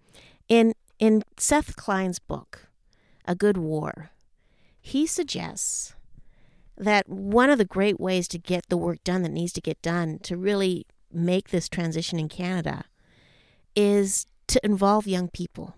in 0.49 0.75
in 0.99 1.22
Seth 1.38 1.76
Klein's 1.76 2.18
book, 2.18 2.68
A 3.25 3.34
Good 3.34 3.56
War, 3.56 4.10
he 4.80 5.06
suggests 5.06 5.94
that 6.76 7.08
one 7.08 7.50
of 7.50 7.58
the 7.58 7.64
great 7.64 7.99
ways 7.99 8.28
to 8.28 8.38
get 8.38 8.68
the 8.68 8.76
work 8.76 9.02
done 9.04 9.22
that 9.22 9.32
needs 9.32 9.52
to 9.52 9.60
get 9.60 9.80
done 9.82 10.18
to 10.20 10.37
really 10.37 10.87
make 11.12 11.50
this 11.50 11.68
transition 11.68 12.18
in 12.18 12.28
Canada 12.28 12.84
is 13.75 14.26
to 14.46 14.60
involve 14.64 15.06
young 15.06 15.28
people. 15.28 15.75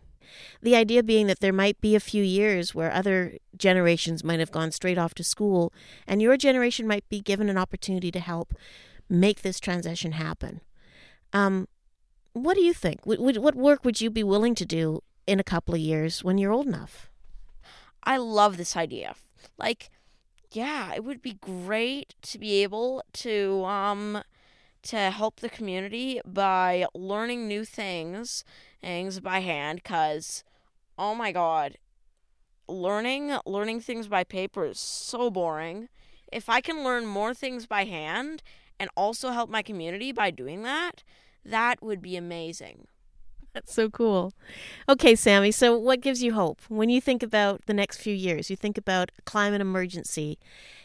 The 0.62 0.76
idea 0.76 1.02
being 1.02 1.26
that 1.26 1.40
there 1.40 1.52
might 1.52 1.80
be 1.80 1.94
a 1.94 2.00
few 2.00 2.23
years 2.23 2.75
where 2.75 2.92
other 2.92 3.37
generations 3.56 4.25
might 4.25 4.40
have 4.40 4.50
gone 4.50 4.71
straight 4.71 4.97
off 4.97 5.14
to 5.14 5.25
school, 5.25 5.73
and 6.06 6.23
your 6.23 6.37
generation 6.37 6.87
might 6.87 7.06
be 7.09 7.21
given 7.21 7.49
an 7.50 7.59
opportunity 7.59 8.11
to 8.11 8.21
help 8.21 8.54
make 9.12 9.42
this 9.42 9.61
transition 9.61 10.12
happen. 10.12 10.62
Um, 11.33 11.69
what 12.33 12.54
do 12.54 12.62
you 12.62 12.73
think? 12.73 13.00
What, 13.04 13.21
what 13.21 13.54
work 13.54 13.85
would 13.85 14.00
you 14.00 14.11
be 14.11 14.25
willing 14.25 14.54
to 14.57 14.64
do 14.64 15.02
in 15.26 15.38
a 15.38 15.45
couple 15.45 15.75
of 15.75 15.81
years 15.81 16.25
when 16.25 16.38
you're 16.38 16.52
old 16.52 16.66
enough? 16.66 17.11
I 18.02 18.16
love 18.16 18.57
this 18.57 18.76
idea. 18.76 19.14
Like, 19.59 19.90
yeah, 20.50 20.95
it 20.95 21.04
would 21.04 21.23
be 21.23 21.35
great 21.35 22.14
to 22.23 22.38
be 22.38 22.62
able 22.62 23.02
to 23.12 23.64
um 23.64 24.23
to 24.83 24.97
help 25.11 25.37
the 25.37 25.49
community 25.49 26.21
by 26.26 26.87
learning 26.92 27.47
new 27.47 27.64
things, 27.64 28.45
things 28.81 29.21
by 29.21 29.40
hand 29.40 29.85
cuz 29.85 30.42
oh 30.99 31.14
my 31.14 31.33
god, 31.33 31.78
learning 32.69 33.38
learning 33.47 33.81
things 33.81 34.09
by 34.09 34.25
paper 34.25 34.66
is 34.66 34.81
so 34.81 35.31
boring. 35.31 35.88
If 36.33 36.49
I 36.49 36.61
can 36.61 36.83
learn 36.83 37.07
more 37.07 37.35
things 37.35 37.66
by 37.66 37.85
hand 37.85 38.42
and 38.83 38.91
also 38.97 39.31
help 39.31 39.49
my 39.49 39.62
community 39.62 40.11
by 40.11 40.29
doing 40.33 40.65
that, 40.65 41.05
that 41.45 41.81
would 41.81 42.03
be 42.03 42.17
amazing. 42.17 42.89
That's 43.53 43.73
so 43.73 43.89
cool. 43.89 44.33
Okay, 44.89 45.15
Sammy, 45.15 45.53
so 45.53 45.79
what 45.79 46.01
gives 46.01 46.21
you 46.21 46.35
hope? 46.35 46.61
When 46.69 46.91
you 46.91 47.01
think 47.01 47.23
about 47.23 47.67
the 47.67 47.75
next 47.75 47.99
few 47.99 48.12
years, 48.12 48.51
you 48.51 48.57
think 48.57 48.77
about 48.77 49.12
climate 49.25 49.61
emergency 49.61 50.37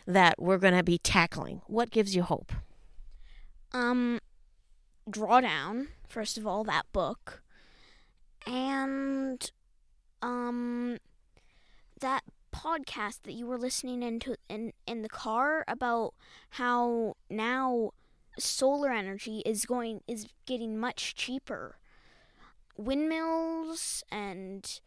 that 0.05 0.39
we're 0.39 0.59
going 0.59 0.75
to 0.75 0.83
be 0.83 0.99
tackling. 0.99 1.61
What 1.65 1.89
gives 1.89 2.15
you 2.15 2.21
hope? 2.21 2.53
Um, 3.71 4.19
Drawdown, 5.09 5.87
first 6.07 6.37
of 6.37 6.45
all, 6.45 6.63
that 6.65 6.85
book. 6.93 7.41
And, 8.45 9.49
um, 10.21 10.99
that 11.99 12.23
podcast 12.53 13.21
that 13.23 13.33
you 13.33 13.45
were 13.45 13.57
listening 13.57 14.03
into 14.03 14.35
in, 14.49 14.73
in 14.85 15.01
the 15.01 15.09
car 15.09 15.63
about 15.67 16.13
how 16.51 17.15
now 17.29 17.91
solar 18.39 18.91
energy 18.91 19.41
is 19.45 19.65
going 19.65 20.01
is 20.07 20.27
getting 20.45 20.77
much 20.77 21.15
cheaper 21.15 21.77
windmills 22.77 24.03
and 24.11 24.79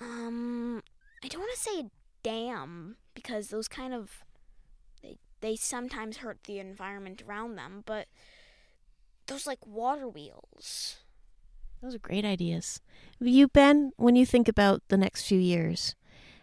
um 0.00 0.82
I 1.24 1.28
don't 1.28 1.40
want 1.40 1.52
to 1.54 1.60
say 1.60 1.90
dam 2.22 2.96
because 3.14 3.48
those 3.48 3.68
kind 3.68 3.92
of 3.94 4.24
they 5.02 5.16
they 5.40 5.56
sometimes 5.56 6.18
hurt 6.18 6.38
the 6.44 6.58
environment 6.58 7.22
around 7.26 7.56
them, 7.56 7.82
but 7.86 8.06
those 9.26 9.46
like 9.46 9.64
water 9.66 10.08
wheels. 10.08 10.98
Those 11.82 11.94
are 11.94 11.98
great 12.00 12.24
ideas. 12.24 12.80
Have 13.18 13.28
You 13.28 13.48
Ben, 13.48 13.92
when 13.96 14.16
you 14.16 14.24
think 14.24 14.48
about 14.48 14.82
the 14.88 14.96
next 14.96 15.22
few 15.26 15.38
years 15.38 15.94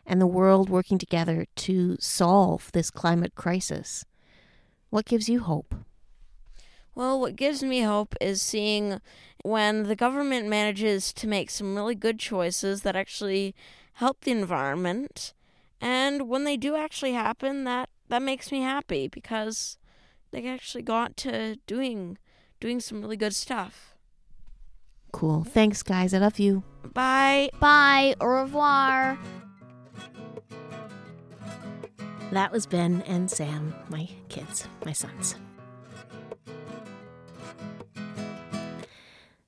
and 0.05 0.19
the 0.19 0.27
world 0.27 0.69
working 0.69 0.97
together 0.97 1.45
to 1.55 1.97
solve 1.99 2.71
this 2.73 2.91
climate 2.91 3.35
crisis, 3.35 4.05
what 4.89 5.05
gives 5.05 5.29
you 5.29 5.39
hope? 5.39 5.75
Well, 6.95 7.19
what 7.19 7.35
gives 7.35 7.63
me 7.63 7.81
hope 7.81 8.15
is 8.21 8.41
seeing 8.41 9.01
when 9.43 9.83
the 9.83 9.95
government 9.95 10.47
manages 10.47 11.11
to 11.13 11.27
make 11.27 11.49
some 11.49 11.75
really 11.75 11.95
good 11.95 12.19
choices 12.19 12.83
that 12.83 12.95
actually 12.95 13.55
help 13.93 14.21
the 14.21 14.31
environment. 14.31 15.33
And 15.81 16.29
when 16.29 16.43
they 16.43 16.57
do 16.57 16.75
actually 16.75 17.13
happen, 17.13 17.63
that, 17.63 17.89
that 18.09 18.21
makes 18.21 18.51
me 18.51 18.61
happy 18.61 19.07
because 19.07 19.77
they 20.31 20.47
actually 20.47 20.83
got 20.83 21.17
to 21.17 21.57
doing 21.67 22.17
doing 22.59 22.79
some 22.79 23.01
really 23.01 23.17
good 23.17 23.35
stuff. 23.35 23.93
Cool. 25.11 25.43
Thanks, 25.43 25.83
guys. 25.83 26.13
I 26.13 26.19
love 26.19 26.39
you. 26.39 26.63
Bye. 26.93 27.49
Bye. 27.59 28.15
Au 28.21 28.27
revoir. 28.27 29.19
That 32.33 32.51
was 32.51 32.65
Ben 32.65 33.03
and 33.05 33.29
Sam, 33.29 33.75
my 33.89 34.09
kids, 34.27 34.67
my 34.83 34.91
sons. 34.91 35.35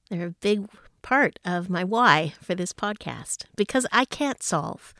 They're 0.07 0.27
a 0.27 0.35
big 0.39 0.69
part 1.01 1.39
of 1.43 1.67
my 1.67 1.83
why 1.83 2.35
for 2.43 2.53
this 2.53 2.73
podcast 2.73 3.45
because 3.55 3.87
I 3.91 4.05
can't 4.05 4.43
solve 4.43 4.93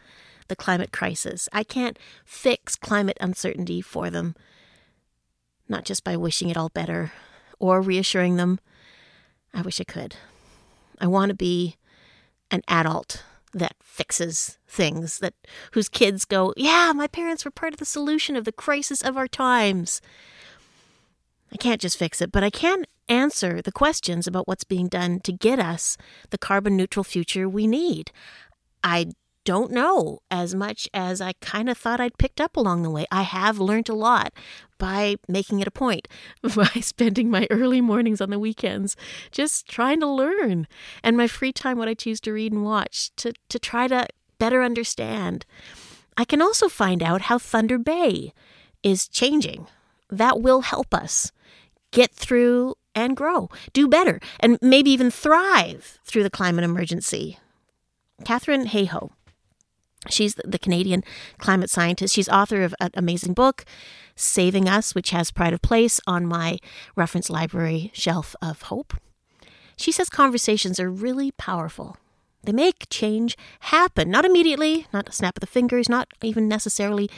the 0.48 0.56
climate 0.56 0.92
crisis. 0.92 1.48
I 1.54 1.64
can't 1.64 2.00
fix 2.26 2.76
climate 2.76 3.20
uncertainty 3.22 3.82
for 3.82 4.10
them, 4.10 4.34
not 5.70 5.86
just 5.86 6.04
by 6.04 6.18
wishing 6.18 6.50
it 6.50 6.58
all 6.58 6.70
better 6.70 7.12
or 7.60 7.84
reassuring 7.84 8.38
them. 8.38 8.60
I 9.54 9.62
wish 9.62 9.80
I 9.80 9.84
could. 9.84 10.16
I 11.00 11.06
want 11.06 11.30
to 11.30 11.36
be 11.36 11.76
an 12.50 12.64
adult 12.68 13.24
that 13.56 13.76
fixes 13.82 14.60
things 14.68 15.20
that 15.20 15.34
whose 15.72 15.90
kids 15.90 16.26
go, 16.26 16.54
"Yeah, 16.58 16.92
my 16.94 17.08
parents 17.08 17.46
were 17.46 17.52
part 17.52 17.74
of 17.74 17.80
the 17.80 17.86
solution 17.86 18.36
of 18.36 18.46
the 18.46 18.52
crisis 18.52 19.02
of 19.02 19.18
our 19.18 19.28
times." 19.28 20.02
I 21.52 21.58
can't 21.58 21.82
just 21.82 21.98
fix 21.98 22.22
it, 22.22 22.32
but 22.32 22.44
I 22.44 22.50
can 22.50 22.86
answer 23.08 23.62
the 23.62 23.72
questions 23.72 24.28
about 24.28 24.48
what's 24.48 24.64
being 24.64 24.90
done 24.90 25.22
to 25.22 25.32
get 25.32 25.60
us 25.60 25.96
the 26.32 26.38
carbon 26.38 26.76
neutral 26.76 27.04
future 27.04 27.48
we 27.48 27.66
need. 27.66 28.12
I 28.84 29.12
don't 29.46 29.72
know 29.72 30.20
as 30.30 30.54
much 30.54 30.90
as 30.94 31.22
I 31.22 31.34
kind 31.40 31.70
of 31.70 31.78
thought 31.78 32.02
I'd 32.02 32.18
picked 32.18 32.42
up 32.42 32.58
along 32.58 32.84
the 32.84 32.90
way. 32.90 33.06
I 33.12 33.22
have 33.22 33.60
learned 33.60 33.88
a 33.88 33.94
lot 33.94 34.34
by 34.78 35.16
making 35.28 35.62
it 35.62 35.68
a 35.68 35.72
point, 35.72 36.08
by 36.56 36.68
spending 36.82 37.30
my 37.30 37.48
early 37.50 37.80
mornings 37.80 38.20
on 38.20 38.32
the 38.32 38.40
weekends 38.40 38.98
just 39.32 39.68
trying 39.68 40.02
to 40.02 40.08
learn, 40.08 40.68
and 41.04 41.16
my 41.16 41.28
free 41.28 41.54
time, 41.54 41.78
what 41.78 41.88
I 41.88 41.94
choose 41.94 42.20
to 42.22 42.34
read 42.34 42.52
and 42.52 42.66
watch, 42.66 43.12
to, 43.18 43.34
to 43.50 43.60
try 43.60 43.88
to 43.88 44.08
better 44.38 44.62
understand. 44.62 45.46
I 46.18 46.26
can 46.26 46.42
also 46.42 46.68
find 46.68 47.02
out 47.02 47.24
how 47.24 47.38
Thunder 47.38 47.78
Bay 47.78 48.34
is 48.84 49.08
changing. 49.08 49.68
That 50.10 50.42
will 50.42 50.62
help 50.62 50.94
us 50.94 51.32
get 51.92 52.12
through 52.12 52.76
and 52.94 53.16
grow, 53.16 53.50
do 53.74 53.88
better, 53.88 54.20
and 54.40 54.58
maybe 54.62 54.90
even 54.92 55.12
thrive 55.12 56.00
through 56.06 56.24
the 56.24 56.30
climate 56.30 56.64
emergency. 56.64 57.38
Katharine 58.24 58.68
Hayhoe, 58.68 59.12
she's 60.10 60.36
the 60.36 60.60
Canadian 60.60 61.04
climate 61.38 61.70
scientist. 61.70 62.14
She's 62.14 62.30
author 62.30 62.64
of 62.64 62.76
an 62.80 62.92
amazing 62.94 63.34
book, 63.34 63.66
Saving 64.16 64.70
Us, 64.70 64.96
which 64.96 65.10
has 65.10 65.32
pride 65.32 65.54
of 65.54 65.62
place 65.62 66.00
on 66.08 66.26
my 66.26 66.60
reference 66.96 67.30
library 67.30 67.92
shelf 67.94 68.36
of 68.42 68.64
hope. 68.64 68.94
She 69.78 69.92
says 69.92 70.10
conversations 70.10 70.80
are 70.80 70.90
really 70.90 71.32
powerful. 71.32 71.98
They 72.44 72.54
make 72.54 72.88
change 72.90 73.36
happen, 73.62 74.10
not 74.10 74.26
immediately, 74.26 74.88
not 74.94 75.10
a 75.10 75.12
snap 75.12 75.38
of 75.38 75.42
the 75.42 75.48
fingers, 75.48 75.90
not 75.90 76.08
even 76.22 76.48
necessarily 76.48 77.10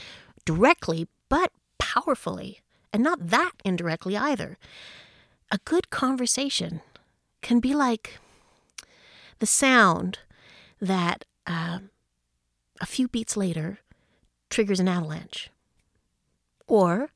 directly, 0.46 1.08
but 1.30 1.52
powerfully, 1.78 2.62
and 2.94 3.04
not 3.04 3.28
that 3.28 3.52
indirectly 3.64 4.16
either 4.18 4.58
a 5.52 5.60
good 5.64 5.90
conversation 5.90 6.82
can 7.42 7.60
be 7.60 7.74
like 7.74 8.20
the 9.40 9.46
sound 9.46 10.20
that 10.82 11.26
uh, 11.46 11.80
a 12.82 12.86
few 12.86 13.08
beats 13.08 13.38
later 13.38 13.80
triggers 14.50 14.80
an 14.80 14.88
avalanche. 14.88 15.50
Or 16.68 17.10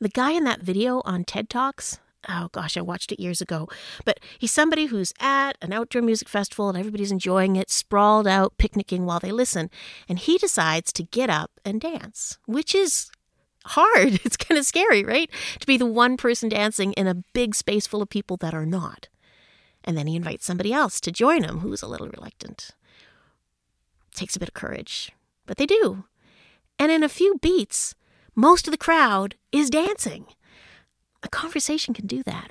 the 0.00 0.08
guy 0.08 0.32
in 0.32 0.44
that 0.44 0.62
video 0.62 1.02
on 1.04 1.24
TED 1.24 1.48
Talks, 1.48 1.98
oh 2.28 2.48
gosh, 2.52 2.76
I 2.76 2.80
watched 2.80 3.12
it 3.12 3.20
years 3.20 3.40
ago, 3.40 3.68
but 4.04 4.20
he's 4.38 4.52
somebody 4.52 4.86
who's 4.86 5.12
at 5.20 5.56
an 5.62 5.72
outdoor 5.72 6.02
music 6.02 6.28
festival 6.28 6.68
and 6.68 6.78
everybody's 6.78 7.12
enjoying 7.12 7.56
it, 7.56 7.70
sprawled 7.70 8.26
out, 8.26 8.58
picnicking 8.58 9.04
while 9.04 9.20
they 9.20 9.32
listen, 9.32 9.70
and 10.08 10.18
he 10.18 10.38
decides 10.38 10.92
to 10.94 11.02
get 11.02 11.30
up 11.30 11.50
and 11.64 11.80
dance, 11.80 12.38
which 12.46 12.74
is 12.74 13.10
hard. 13.66 14.20
It's 14.24 14.36
kind 14.36 14.58
of 14.58 14.66
scary, 14.66 15.04
right? 15.04 15.30
To 15.60 15.66
be 15.66 15.76
the 15.76 15.86
one 15.86 16.16
person 16.16 16.48
dancing 16.48 16.92
in 16.94 17.06
a 17.06 17.22
big 17.32 17.54
space 17.54 17.86
full 17.86 18.02
of 18.02 18.08
people 18.08 18.36
that 18.38 18.54
are 18.54 18.66
not. 18.66 19.08
And 19.84 19.96
then 19.96 20.06
he 20.06 20.16
invites 20.16 20.46
somebody 20.46 20.72
else 20.72 21.00
to 21.00 21.10
join 21.10 21.42
him 21.42 21.58
who's 21.58 21.82
a 21.82 21.88
little 21.88 22.08
reluctant. 22.08 22.70
Takes 24.14 24.36
a 24.36 24.38
bit 24.38 24.48
of 24.48 24.54
courage, 24.54 25.12
but 25.46 25.56
they 25.56 25.66
do. 25.66 26.04
And 26.78 26.90
in 26.92 27.02
a 27.02 27.08
few 27.08 27.38
beats, 27.40 27.94
most 28.34 28.66
of 28.66 28.72
the 28.72 28.78
crowd 28.78 29.36
is 29.50 29.70
dancing. 29.70 30.26
A 31.22 31.28
conversation 31.28 31.94
can 31.94 32.06
do 32.06 32.22
that. 32.24 32.50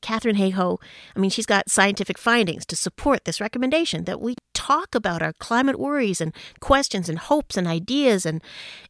Katharine 0.00 0.36
Hayhoe, 0.36 0.78
I 1.16 1.18
mean, 1.18 1.30
she's 1.30 1.46
got 1.46 1.70
scientific 1.70 2.16
findings 2.16 2.64
to 2.66 2.76
support 2.76 3.24
this 3.24 3.40
recommendation 3.40 4.04
that 4.04 4.20
we 4.20 4.36
talk 4.54 4.94
about 4.94 5.22
our 5.22 5.32
climate 5.32 5.78
worries 5.78 6.20
and 6.20 6.32
questions 6.60 7.08
and 7.08 7.18
hopes 7.18 7.56
and 7.56 7.66
ideas 7.66 8.24
and 8.24 8.42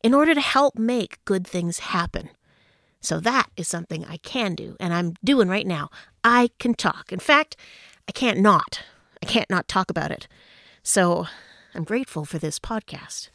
in 0.02 0.12
order 0.12 0.35
to 0.35 0.40
help 0.40 0.76
make 0.76 1.24
good 1.24 1.46
things 1.46 1.78
happen. 1.78 2.28
So 3.00 3.20
that 3.20 3.48
is 3.56 3.68
something 3.68 4.04
I 4.04 4.18
can 4.18 4.54
do 4.54 4.76
and 4.78 4.92
I'm 4.92 5.14
doing 5.24 5.48
right 5.48 5.66
now. 5.66 5.88
I 6.22 6.50
can 6.58 6.74
talk. 6.74 7.11
In 7.11 7.18
fact, 7.18 7.56
I 8.06 8.12
can't 8.12 8.40
not. 8.40 8.82
I 9.22 9.26
can't 9.26 9.50
not 9.50 9.68
talk 9.68 9.90
about 9.90 10.11
it. 10.11 10.28
So 10.82 11.26
I'm 11.74 11.85
grateful 11.85 12.24
for 12.24 12.38
this 12.38 12.58
podcast 12.58 13.30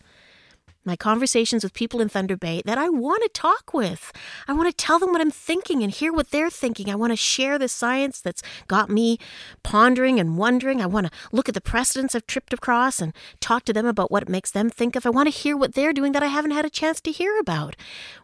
my 0.88 0.96
conversations 0.96 1.64
with 1.64 1.74
people 1.74 2.00
in 2.00 2.08
Thunder 2.08 2.38
Bay 2.38 2.62
that 2.66 2.78
I 2.78 2.88
want 2.88 3.22
to 3.22 3.30
talk 3.30 3.74
with. 3.74 4.12
I 4.48 4.54
want 4.54 4.70
to 4.70 4.86
tell 4.86 4.98
them 4.98 5.12
what 5.12 5.20
I'm 5.20 5.30
thinking 5.30 5.84
and 5.84 5.92
hear 5.92 6.14
what 6.14 6.32
they're 6.32 6.50
thinking. 6.50 6.90
I 6.90 6.96
want 6.96 7.12
to 7.12 7.18
share 7.18 7.60
the 7.60 7.68
science 7.68 8.22
that's 8.22 8.42
got 8.68 8.90
me 8.90 9.20
pondering 9.64 10.18
and 10.18 10.38
wondering. 10.38 10.82
I 10.82 10.86
want 10.86 11.08
to 11.08 11.12
look 11.32 11.50
at 11.50 11.56
the 11.56 11.62
precedents 11.62 12.16
I've 12.16 12.26
tripped 12.26 12.54
across 12.54 13.02
and 13.02 13.14
talk 13.42 13.66
to 13.66 13.74
them 13.74 13.86
about 13.86 14.10
what 14.10 14.24
it 14.24 14.30
makes 14.30 14.50
them 14.50 14.70
think 14.70 14.96
of. 14.96 15.06
I 15.06 15.10
want 15.10 15.28
to 15.28 15.38
hear 15.38 15.58
what 15.58 15.74
they're 15.76 15.94
doing 15.94 16.14
that 16.14 16.24
I 16.24 16.28
haven't 16.28 16.52
had 16.52 16.66
a 16.66 16.70
chance 16.70 17.02
to 17.02 17.12
hear 17.12 17.38
about. 17.38 17.76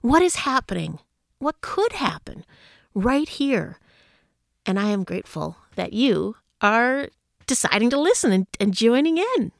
What 0.01 0.21
is 0.21 0.37
happening? 0.37 0.99
What 1.39 1.59
could 1.59 1.91
happen 1.93 2.45
right 2.95 3.27
here? 3.27 3.77
And 4.65 4.79
I 4.79 4.89
am 4.89 5.03
grateful 5.03 5.57
that 5.75 5.91
you 5.91 6.37
are 6.61 7.09
deciding 7.45 7.89
to 7.89 7.99
listen 7.99 8.31
and, 8.31 8.47
and 8.57 8.73
joining 8.73 9.17
in. 9.17 9.51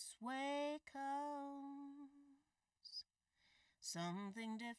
This 0.00 0.16
way 0.22 0.78
comes 0.90 2.08
something 3.80 4.56
different. 4.56 4.78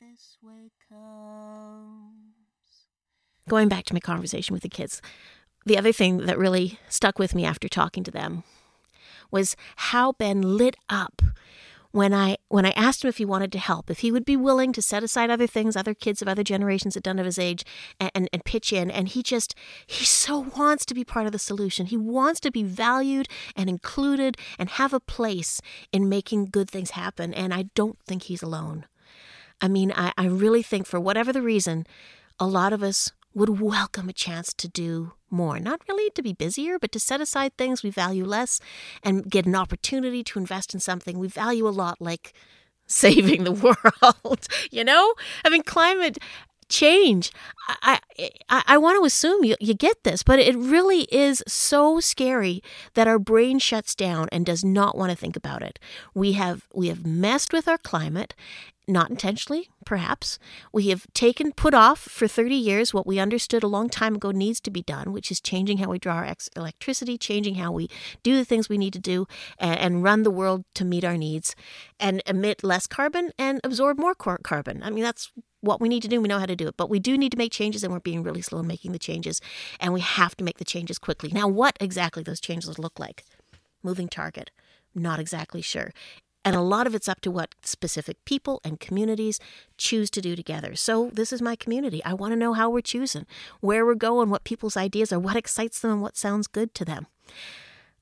This 0.00 0.38
way 0.42 0.70
comes. 0.88 2.32
Going 3.46 3.68
back 3.68 3.84
to 3.86 3.94
my 3.94 4.00
conversation 4.00 4.54
with 4.54 4.62
the 4.62 4.70
kids, 4.70 5.02
the 5.66 5.76
other 5.76 5.92
thing 5.92 6.18
that 6.18 6.38
really 6.38 6.78
stuck 6.88 7.18
with 7.18 7.34
me 7.34 7.44
after 7.44 7.68
talking 7.68 8.04
to 8.04 8.10
them 8.10 8.42
was 9.30 9.54
how 9.76 10.12
Ben 10.12 10.56
lit 10.56 10.76
up 10.88 11.20
when 11.96 12.12
I 12.12 12.36
when 12.48 12.66
I 12.66 12.72
asked 12.72 13.02
him 13.02 13.08
if 13.08 13.16
he 13.16 13.24
wanted 13.24 13.50
to 13.52 13.58
help, 13.58 13.90
if 13.90 14.00
he 14.00 14.12
would 14.12 14.26
be 14.26 14.36
willing 14.36 14.70
to 14.74 14.82
set 14.82 15.02
aside 15.02 15.30
other 15.30 15.46
things 15.46 15.76
other 15.76 15.94
kids 15.94 16.20
of 16.20 16.28
other 16.28 16.42
generations 16.42 16.92
had 16.92 17.02
done 17.02 17.18
of 17.18 17.24
his 17.24 17.38
age 17.38 17.64
and, 17.98 18.10
and, 18.14 18.28
and 18.34 18.44
pitch 18.44 18.70
in. 18.70 18.90
And 18.90 19.08
he 19.08 19.22
just 19.22 19.54
he 19.86 20.04
so 20.04 20.40
wants 20.58 20.84
to 20.86 20.94
be 20.94 21.04
part 21.04 21.24
of 21.24 21.32
the 21.32 21.38
solution. 21.38 21.86
He 21.86 21.96
wants 21.96 22.38
to 22.40 22.50
be 22.50 22.62
valued 22.62 23.28
and 23.56 23.70
included 23.70 24.36
and 24.58 24.68
have 24.68 24.92
a 24.92 25.00
place 25.00 25.62
in 25.90 26.06
making 26.06 26.50
good 26.50 26.68
things 26.68 26.90
happen. 26.90 27.32
And 27.32 27.54
I 27.54 27.70
don't 27.74 27.98
think 28.06 28.24
he's 28.24 28.42
alone. 28.42 28.84
I 29.62 29.68
mean, 29.68 29.90
I, 29.96 30.12
I 30.18 30.26
really 30.26 30.62
think 30.62 30.86
for 30.86 31.00
whatever 31.00 31.32
the 31.32 31.40
reason, 31.40 31.86
a 32.38 32.46
lot 32.46 32.74
of 32.74 32.82
us 32.82 33.12
would 33.32 33.58
welcome 33.58 34.10
a 34.10 34.12
chance 34.12 34.52
to 34.52 34.68
do 34.68 35.12
more. 35.30 35.58
Not 35.58 35.80
really 35.88 36.10
to 36.10 36.22
be 36.22 36.32
busier, 36.32 36.78
but 36.78 36.92
to 36.92 37.00
set 37.00 37.20
aside 37.20 37.56
things 37.56 37.82
we 37.82 37.90
value 37.90 38.24
less 38.24 38.60
and 39.02 39.28
get 39.30 39.46
an 39.46 39.54
opportunity 39.54 40.22
to 40.24 40.38
invest 40.38 40.74
in 40.74 40.80
something 40.80 41.18
we 41.18 41.28
value 41.28 41.66
a 41.66 41.70
lot, 41.70 42.00
like 42.00 42.32
saving 42.86 43.44
the 43.44 43.52
world. 43.52 44.46
you 44.70 44.84
know? 44.84 45.14
I 45.44 45.50
mean, 45.50 45.62
climate 45.62 46.18
change. 46.68 47.30
I, 47.68 48.00
I, 48.48 48.62
I 48.66 48.78
want 48.78 49.00
to 49.00 49.04
assume 49.04 49.44
you, 49.44 49.56
you 49.60 49.74
get 49.74 50.02
this, 50.04 50.22
but 50.22 50.38
it 50.38 50.56
really 50.56 51.02
is 51.12 51.42
so 51.46 52.00
scary 52.00 52.62
that 52.94 53.06
our 53.06 53.18
brain 53.18 53.58
shuts 53.58 53.94
down 53.94 54.28
and 54.32 54.44
does 54.44 54.64
not 54.64 54.96
want 54.96 55.10
to 55.10 55.16
think 55.16 55.36
about 55.36 55.62
it. 55.62 55.78
We 56.14 56.32
have 56.32 56.66
we 56.74 56.88
have 56.88 57.06
messed 57.06 57.52
with 57.52 57.68
our 57.68 57.78
climate 57.78 58.34
not 58.88 59.10
intentionally, 59.10 59.68
perhaps. 59.84 60.38
We 60.72 60.88
have 60.88 61.06
taken, 61.12 61.52
put 61.52 61.74
off 61.74 61.98
for 61.98 62.28
30 62.28 62.54
years 62.54 62.94
what 62.94 63.06
we 63.06 63.18
understood 63.18 63.62
a 63.62 63.68
long 63.68 63.88
time 63.88 64.14
ago 64.14 64.30
needs 64.30 64.60
to 64.60 64.70
be 64.70 64.82
done, 64.82 65.12
which 65.12 65.30
is 65.30 65.40
changing 65.40 65.78
how 65.78 65.88
we 65.88 65.98
draw 65.98 66.16
our 66.16 66.34
electricity, 66.54 67.18
changing 67.18 67.56
how 67.56 67.72
we 67.72 67.88
do 68.22 68.36
the 68.36 68.44
things 68.44 68.68
we 68.68 68.78
need 68.78 68.92
to 68.92 68.98
do, 68.98 69.26
and, 69.58 70.04
run 70.04 70.22
the 70.22 70.30
world 70.30 70.64
to 70.74 70.84
meet 70.84 71.04
our 71.04 71.16
needs, 71.16 71.56
and 71.98 72.22
emit 72.26 72.62
less 72.62 72.86
carbon 72.86 73.32
and 73.38 73.60
absorb 73.64 73.98
more 73.98 74.14
carbon. 74.14 74.82
I 74.82 74.90
mean, 74.90 75.02
that's 75.02 75.32
what 75.60 75.80
we 75.80 75.88
need 75.88 76.02
to 76.02 76.08
do. 76.08 76.20
We 76.20 76.28
know 76.28 76.38
how 76.38 76.46
to 76.46 76.54
do 76.54 76.68
it, 76.68 76.76
but 76.76 76.90
we 76.90 77.00
do 77.00 77.18
need 77.18 77.32
to 77.32 77.38
make 77.38 77.52
changes, 77.52 77.82
and 77.82 77.92
we're 77.92 78.00
being 78.00 78.22
really 78.22 78.42
slow 78.42 78.60
in 78.60 78.66
making 78.66 78.92
the 78.92 78.98
changes, 78.98 79.40
and 79.80 79.92
we 79.92 80.00
have 80.00 80.36
to 80.36 80.44
make 80.44 80.58
the 80.58 80.64
changes 80.64 80.98
quickly. 80.98 81.30
Now, 81.32 81.48
what 81.48 81.76
exactly 81.80 82.22
those 82.22 82.40
changes 82.40 82.78
look 82.78 82.98
like? 83.00 83.24
Moving 83.82 84.08
target. 84.08 84.50
Not 84.94 85.18
exactly 85.18 85.60
sure. 85.60 85.92
And 86.46 86.54
a 86.54 86.60
lot 86.60 86.86
of 86.86 86.94
it's 86.94 87.08
up 87.08 87.20
to 87.22 87.30
what 87.32 87.56
specific 87.62 88.24
people 88.24 88.60
and 88.64 88.78
communities 88.78 89.40
choose 89.76 90.08
to 90.10 90.20
do 90.20 90.36
together. 90.36 90.76
So, 90.76 91.10
this 91.12 91.32
is 91.32 91.42
my 91.42 91.56
community. 91.56 92.00
I 92.04 92.14
want 92.14 92.30
to 92.32 92.36
know 92.36 92.52
how 92.52 92.70
we're 92.70 92.82
choosing, 92.82 93.26
where 93.60 93.84
we're 93.84 93.96
going, 93.96 94.30
what 94.30 94.44
people's 94.44 94.76
ideas 94.76 95.12
are, 95.12 95.18
what 95.18 95.34
excites 95.34 95.80
them, 95.80 95.90
and 95.90 96.02
what 96.02 96.16
sounds 96.16 96.46
good 96.46 96.72
to 96.74 96.84
them. 96.84 97.08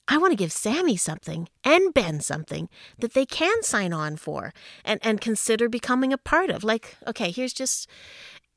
I 0.07 0.19
want 0.19 0.33
to 0.33 0.37
give 0.37 0.53
Sammy 0.53 0.99
something 0.99 1.49
and 1.65 1.95
Ben 1.95 2.21
something 2.21 2.69
that 2.99 3.15
they 3.15 3.25
can 3.25 3.63
sign 3.63 3.95
on 3.95 4.17
for 4.19 4.53
and, 4.85 5.01
and 5.03 5.23
consider 5.23 5.71
becoming 5.71 6.13
a 6.13 6.19
part 6.19 6.51
of. 6.51 6.63
Like, 6.63 6.99
okay, 7.07 7.31
here's 7.31 7.55
just 7.55 7.89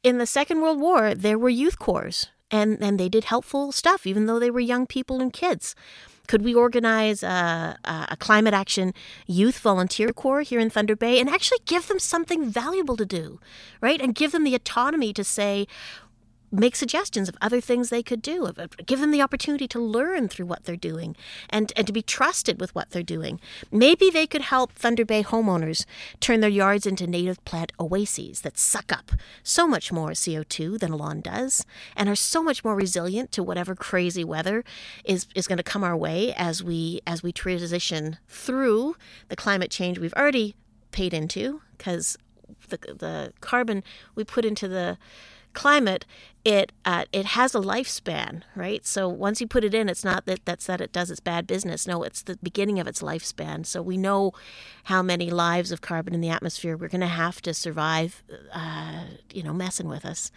in 0.04 0.18
the 0.18 0.26
Second 0.26 0.60
World 0.60 0.82
War, 0.82 1.16
there 1.16 1.40
were 1.40 1.48
youth 1.48 1.80
corps 1.80 2.28
and, 2.52 2.82
and 2.82 3.00
they 3.00 3.10
did 3.10 3.26
helpful 3.26 3.72
stuff, 3.72 4.06
even 4.08 4.26
though 4.26 4.40
they 4.40 4.52
were 4.52 4.60
young 4.60 4.88
people 4.88 5.22
and 5.22 5.34
kids. 5.34 5.76
Could 6.28 6.44
we 6.44 6.54
organize 6.54 7.24
a, 7.24 7.78
a, 7.86 8.18
climate 8.18 8.54
action 8.54 8.94
youth 9.28 9.60
volunteer 9.60 10.12
corps 10.12 10.42
here 10.42 10.60
in 10.60 10.70
Thunder 10.70 10.96
Bay 10.96 11.22
and 11.22 11.30
actually 11.30 11.60
give 11.66 11.88
them 11.88 12.00
something 12.00 12.50
valuable 12.50 12.98
to 12.98 13.06
do, 13.06 13.40
right? 13.80 14.02
And 14.02 14.14
give 14.14 14.34
them 14.34 14.44
the 14.44 14.54
autonomy 14.54 15.14
to 15.14 15.24
say, 15.24 15.68
make 16.58 16.76
suggestions 16.76 17.30
of 17.30 17.38
other 17.42 17.62
things 17.62 17.90
they 17.90 18.04
could 18.04 18.22
do, 18.22 18.52
give 18.86 19.00
them 19.00 19.12
the 19.12 19.22
opportunity 19.22 19.68
to 19.68 19.80
learn 19.80 20.28
through 20.28 20.46
what 20.46 20.64
they're 20.64 20.76
doing 20.76 21.16
and, 21.50 21.72
and 21.76 21.86
to 21.88 21.94
be 21.94 22.02
trusted 22.02 22.60
with 22.60 22.74
what 22.74 22.90
they're 22.90 23.04
doing. 23.04 23.40
Maybe 23.72 24.10
they 24.10 24.28
could 24.28 24.42
help 24.42 24.74
Thunder 24.74 25.06
Bay 25.06 25.24
homeowners 25.24 25.86
turn 26.20 26.40
their 26.40 26.50
yards 26.50 26.86
into 26.86 27.08
native 27.08 27.44
plant 27.46 27.72
oases 27.80 28.42
that 28.42 28.58
suck 28.58 28.92
up 28.92 29.12
so 29.44 29.68
much 29.68 29.92
more 29.92 30.12
CO2 30.12 30.80
than 30.80 30.92
a 30.92 30.96
lawn 30.96 31.22
does 31.22 31.66
and 31.96 32.10
are 32.10 32.16
so 32.16 32.42
much 32.44 32.64
more 32.64 32.76
resilient 32.76 33.32
to 33.34 33.44
whatever 33.44 33.76
crazy 33.76 34.24
weather 34.24 34.64
is, 35.06 35.28
is 35.36 35.48
going 35.48 35.58
to 35.58 35.64
come 35.64 35.84
our 35.84 35.96
way 35.96 36.34
as 36.36 36.64
we 36.64 37.02
as 37.06 37.24
we 37.24 37.32
transition 37.32 38.18
through 38.28 38.96
the 39.30 39.36
climate 39.36 39.72
change 39.72 40.00
we've 40.00 40.14
already 40.14 40.56
paid 40.92 41.14
into 41.14 41.62
because 41.78 42.18
the, 42.70 42.78
the 42.78 43.34
carbon 43.42 43.84
we 44.16 44.24
put 44.24 44.46
into 44.46 44.68
the 44.68 44.98
climate, 45.58 46.06
it 46.46 46.72
uh, 46.86 47.06
it 47.12 47.26
has 47.26 47.56
a 47.56 47.60
lifespan, 47.60 48.44
right? 48.56 48.86
So 48.86 49.10
once 49.10 49.42
you 49.42 49.48
put 49.48 49.64
it 49.64 49.74
in, 49.74 49.90
it's 49.90 50.06
not 50.06 50.26
that 50.28 50.46
that's 50.46 50.68
that 50.68 50.82
it 50.82 50.94
does 50.94 51.10
its 51.10 51.20
bad 51.20 51.48
business. 51.48 51.88
No, 51.88 52.04
it's 52.04 52.22
the 52.22 52.38
beginning 52.44 52.80
of 52.80 52.88
its 52.88 53.02
lifespan. 53.02 53.66
So 53.66 53.82
we 53.82 53.98
know 53.98 54.34
how 54.86 55.02
many 55.02 55.32
lives 55.32 55.72
of 55.72 55.82
carbon 55.82 56.14
in 56.14 56.22
the 56.22 56.30
atmosphere 56.30 56.78
we're 56.78 56.88
going 56.90 57.02
to 57.02 57.08
have 57.08 57.42
to 57.42 57.54
survive, 57.54 58.24
uh, 58.54 59.06
you 59.34 59.42
know, 59.42 59.54
messing 59.54 59.88
with 59.88 60.06
us, 60.06 60.32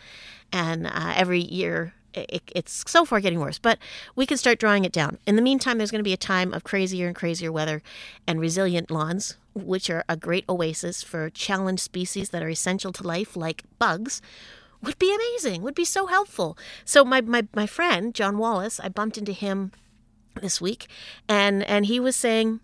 and 0.51 0.87
uh, 0.87 1.13
every 1.15 1.41
year 1.41 1.93
it, 2.15 2.43
it's 2.55 2.91
so 2.91 3.05
far 3.05 3.21
getting 3.21 3.41
worse, 3.41 3.59
but 3.59 3.79
we 4.17 4.27
can 4.27 4.37
start 4.37 4.59
drawing 4.59 4.85
it 4.85 4.93
down. 4.93 5.19
In 5.27 5.37
the 5.37 5.43
meantime, 5.43 5.79
there's 5.79 5.91
going 5.91 6.01
to 6.01 6.05
be 6.13 6.13
a 6.13 6.17
time 6.35 6.53
of 6.53 6.65
crazier 6.65 7.07
and 7.07 7.15
crazier 7.15 7.53
weather 7.53 7.83
and 8.27 8.41
resilient 8.41 8.91
lawns, 8.91 9.37
which 9.55 9.91
are 9.91 10.05
a 10.09 10.17
great 10.17 10.45
oasis 10.49 11.03
for 11.03 11.31
challenged 11.31 11.83
species 11.83 12.31
that 12.31 12.43
are 12.43 12.49
essential 12.49 12.93
to 12.93 13.07
life, 13.07 13.37
like 13.37 13.65
bugs, 13.79 14.21
would 14.83 14.99
be 14.99 15.15
amazing, 15.15 15.63
would 15.63 15.75
be 15.75 15.85
so 15.85 16.07
helpful. 16.07 16.57
So 16.85 17.05
my, 17.05 17.21
my, 17.21 17.47
my 17.55 17.67
friend, 17.67 18.15
John 18.15 18.39
Wallace, 18.39 18.81
I 18.81 18.89
bumped 18.89 19.19
into 19.19 19.33
him 19.33 19.73
this 20.41 20.61
week 20.61 20.87
and, 21.29 21.63
and 21.65 21.87
he 21.87 22.01
was 22.01 22.17
saying, 22.17 22.61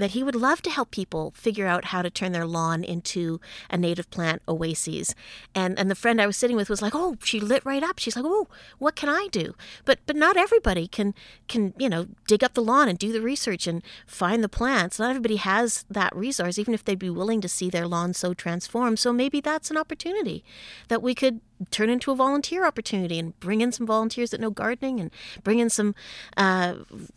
that 0.00 0.12
he 0.12 0.22
would 0.22 0.34
love 0.34 0.62
to 0.62 0.70
help 0.70 0.90
people 0.90 1.32
figure 1.36 1.66
out 1.66 1.86
how 1.86 2.02
to 2.02 2.10
turn 2.10 2.32
their 2.32 2.46
lawn 2.46 2.82
into 2.82 3.40
a 3.68 3.76
native 3.76 4.10
plant 4.10 4.42
oasis. 4.48 5.14
And 5.54 5.78
and 5.78 5.90
the 5.90 5.94
friend 5.94 6.20
I 6.20 6.26
was 6.26 6.36
sitting 6.36 6.56
with 6.56 6.68
was 6.68 6.82
like, 6.82 6.94
"Oh, 6.94 7.16
she 7.22 7.38
lit 7.38 7.64
right 7.64 7.82
up. 7.82 7.98
She's 7.98 8.16
like, 8.16 8.24
"Oh, 8.26 8.48
what 8.78 8.96
can 8.96 9.08
I 9.08 9.28
do?" 9.30 9.54
But 9.84 10.00
but 10.06 10.16
not 10.16 10.36
everybody 10.36 10.88
can 10.88 11.14
can, 11.48 11.74
you 11.78 11.88
know, 11.88 12.06
dig 12.26 12.42
up 12.42 12.54
the 12.54 12.62
lawn 12.62 12.88
and 12.88 12.98
do 12.98 13.12
the 13.12 13.20
research 13.20 13.66
and 13.66 13.82
find 14.06 14.42
the 14.42 14.48
plants. 14.48 14.98
Not 14.98 15.10
everybody 15.10 15.36
has 15.36 15.84
that 15.90 16.14
resource 16.16 16.58
even 16.58 16.74
if 16.74 16.84
they'd 16.84 16.98
be 16.98 17.10
willing 17.10 17.40
to 17.42 17.48
see 17.48 17.70
their 17.70 17.86
lawn 17.86 18.14
so 18.14 18.34
transformed. 18.34 18.98
So 18.98 19.12
maybe 19.12 19.40
that's 19.40 19.70
an 19.70 19.76
opportunity 19.76 20.44
that 20.88 21.02
we 21.02 21.14
could 21.14 21.40
turn 21.70 21.90
into 21.90 22.10
a 22.10 22.14
volunteer 22.16 22.66
opportunity 22.66 23.18
and 23.18 23.38
bring 23.40 23.60
in 23.60 23.72
some 23.72 23.86
volunteers 23.86 24.30
that 24.30 24.40
know 24.40 24.50
gardening 24.50 25.00
and 25.00 25.10
bring 25.42 25.58
in 25.58 25.70
some 25.70 25.94
uh, 26.36 26.76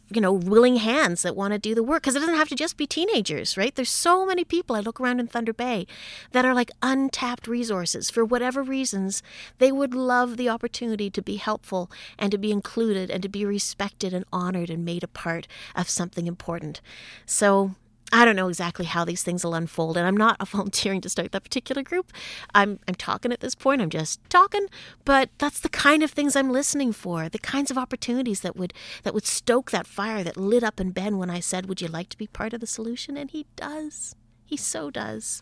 you 0.10 0.22
know 0.22 0.34
willing 0.34 0.78
hands 0.78 1.22
that 1.22 1.36
want 1.36 1.54
to 1.54 1.60
do 1.60 1.74
the 1.74 1.84
work. 1.84 2.04
Because 2.04 2.16
it 2.16 2.20
doesn't 2.20 2.36
have 2.36 2.50
to 2.50 2.56
just 2.56 2.78
be 2.78 2.88
teenagers 2.88 3.58
right? 3.58 3.76
There's 3.76 3.90
so 3.90 4.26
many 4.26 4.44
people 4.44 4.76
i 4.76 4.80
look 4.80 5.00
around 5.00 5.20
in 5.20 5.28
thunder 5.28 5.54
bay 5.54 5.88
that 6.32 6.46
are 6.46 6.54
like 6.54 6.72
untapped 6.82 7.48
resources. 7.48 8.10
For 8.10 8.26
whatever 8.26 8.64
reasons 8.64 9.24
they 9.60 9.72
would 9.72 9.94
love 9.94 10.38
the 10.38 10.50
opportunity 10.50 11.10
to 11.10 11.22
be 11.22 11.38
helpful 11.38 11.90
and 12.18 12.32
to 12.32 12.38
be 12.38 12.52
included 12.52 13.10
and 13.10 13.22
to 13.24 13.30
be 13.30 13.46
respected 13.46 14.14
and 14.14 14.26
honored 14.32 14.70
and 14.70 14.86
made 14.86 15.04
a 15.04 15.08
part 15.08 15.48
of 15.76 15.90
something 15.90 16.28
important. 16.28 16.82
So 17.26 17.76
I 18.14 18.26
don't 18.26 18.36
know 18.36 18.48
exactly 18.48 18.86
how 18.86 19.04
these 19.06 19.24
things 19.24 19.44
will 19.44 19.56
unfold, 19.56 19.98
and 19.98 20.06
I'm 20.06 20.16
not 20.16 20.48
volunteering 20.48 21.02
to 21.02 21.10
start 21.10 21.32
that 21.32 21.44
particular 21.44 21.82
group. 21.82 22.14
I'm 22.54 22.80
I'm 22.88 22.94
talking 22.94 23.32
at 23.32 23.40
this 23.40 23.56
point. 23.56 23.82
I'm 23.82 23.90
just 23.90 24.22
talking, 24.30 24.68
but 25.04 25.32
that's 25.40 25.60
the 25.60 25.68
kind 25.68 26.04
of 26.04 26.12
things 26.12 26.36
I'm 26.36 26.52
listening 26.52 26.94
for. 26.94 27.28
The 27.28 27.40
kinds 27.40 27.72
of 27.72 27.78
opportunities 27.78 28.42
that 28.42 28.56
would 28.56 28.72
that 29.02 29.16
would 29.16 29.26
stoke 29.26 29.72
that 29.72 29.88
fire 29.88 30.24
that 30.24 30.38
lit 30.38 30.64
up 30.64 30.80
in 30.80 30.92
Ben 30.92 31.18
when 31.18 31.32
I 31.32 31.40
said, 31.40 31.66
"Would 31.66 31.82
you 31.82 31.88
like 31.88 32.10
to 32.10 32.18
be 32.18 32.28
part 32.28 32.54
of 32.54 32.60
the 32.60 32.68
solution?" 32.68 33.18
And 33.18 33.32
he 33.32 33.48
does. 33.56 34.16
He 34.46 34.58
so 34.58 34.92
does. 34.92 35.42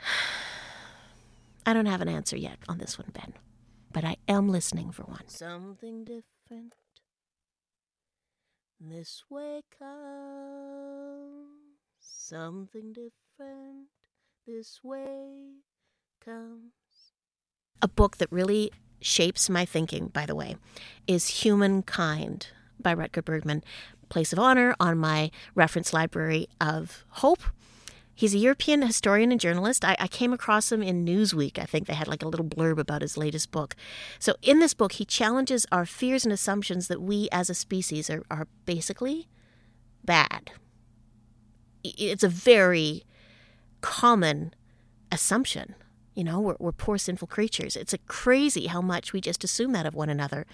I 1.66 1.72
don't 1.72 1.86
have 1.86 2.00
an 2.00 2.08
answer 2.08 2.36
yet 2.36 2.58
on 2.68 2.78
this 2.78 2.96
one, 2.96 3.10
Ben, 3.12 3.34
but 3.92 4.04
I 4.04 4.18
am 4.28 4.48
listening 4.48 4.92
for 4.92 5.02
one. 5.02 5.26
Something 5.26 6.04
different 6.04 6.74
this 8.80 9.24
way 9.28 9.62
comes 9.78 11.48
something 12.28 12.92
different. 12.92 13.88
This 14.46 14.80
way 14.82 15.54
comes. 16.24 16.72
A 17.80 17.88
book 17.88 18.18
that 18.18 18.30
really 18.30 18.70
shapes 19.00 19.48
my 19.48 19.64
thinking, 19.64 20.08
by 20.08 20.26
the 20.26 20.34
way, 20.34 20.56
is 21.06 21.42
Humankind 21.42 22.48
by 22.80 22.94
Rutger 22.94 23.22
Bregman. 23.22 23.62
Place 24.08 24.32
of 24.32 24.38
honor 24.38 24.74
on 24.80 24.98
my 24.98 25.30
reference 25.54 25.92
library 25.92 26.48
of 26.60 27.04
hope. 27.08 27.42
He's 28.18 28.34
a 28.34 28.38
European 28.38 28.82
historian 28.82 29.30
and 29.30 29.40
journalist. 29.40 29.84
I, 29.84 29.94
I, 30.00 30.08
came 30.08 30.32
across 30.32 30.72
him 30.72 30.82
in 30.82 31.04
Newsweek. 31.04 31.56
I 31.56 31.66
think 31.66 31.86
they 31.86 31.94
had 31.94 32.08
like 32.08 32.24
a 32.24 32.26
little 32.26 32.44
blurb 32.44 32.76
about 32.76 33.00
his 33.00 33.16
latest 33.16 33.52
book. 33.52 33.76
So, 34.18 34.34
in 34.42 34.58
this 34.58 34.74
book, 34.74 34.94
he 34.94 35.04
challenges 35.04 35.66
our 35.70 35.86
fears 35.86 36.24
and 36.24 36.32
assumptions 36.32 36.88
that 36.88 37.00
we 37.00 37.28
as 37.30 37.48
a 37.48 37.54
species 37.54 38.10
are, 38.10 38.24
are 38.28 38.48
basically 38.64 39.28
bad. 40.04 40.50
It's 41.84 42.24
a 42.24 42.28
very 42.28 43.04
common 43.82 44.52
assumption. 45.12 45.76
You 46.16 46.24
know, 46.24 46.40
we're, 46.40 46.56
we're 46.58 46.72
poor, 46.72 46.98
sinful 46.98 47.28
creatures. 47.28 47.76
It's 47.76 47.92
a 47.92 47.98
crazy 47.98 48.66
how 48.66 48.80
much 48.80 49.12
we 49.12 49.20
just 49.20 49.44
assume 49.44 49.70
that 49.74 49.86
of 49.86 49.94
one 49.94 50.10
another. 50.10 50.44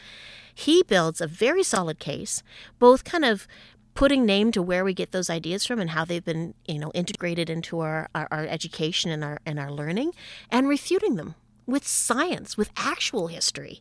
He 0.55 0.83
builds 0.83 1.23
a 1.23 1.27
very 1.27 1.63
solid 1.63 1.99
case, 1.99 2.43
both 2.79 3.05
kind 3.05 3.25
of 3.25 3.49
putting 3.95 4.27
name 4.27 4.53
to 4.53 4.63
where 4.63 4.85
we 4.85 4.93
get 4.93 5.13
those 5.13 5.31
ideas 5.31 5.65
from 5.65 5.81
and 5.81 5.91
how 5.91 6.05
they've 6.05 6.25
been, 6.25 6.55
you 6.67 6.79
know, 6.79 6.91
integrated 6.95 7.49
into 7.49 7.81
our, 7.81 8.09
our, 8.15 8.29
our 8.31 8.47
education 8.47 9.11
and 9.11 9.25
our 9.25 9.39
and 9.47 9.59
our 9.59 9.71
learning, 9.71 10.13
and 10.51 10.69
refuting 10.69 11.17
them 11.17 11.35
with 11.67 11.87
science, 11.87 12.57
with 12.57 12.71
actual 12.77 13.29
history. 13.29 13.81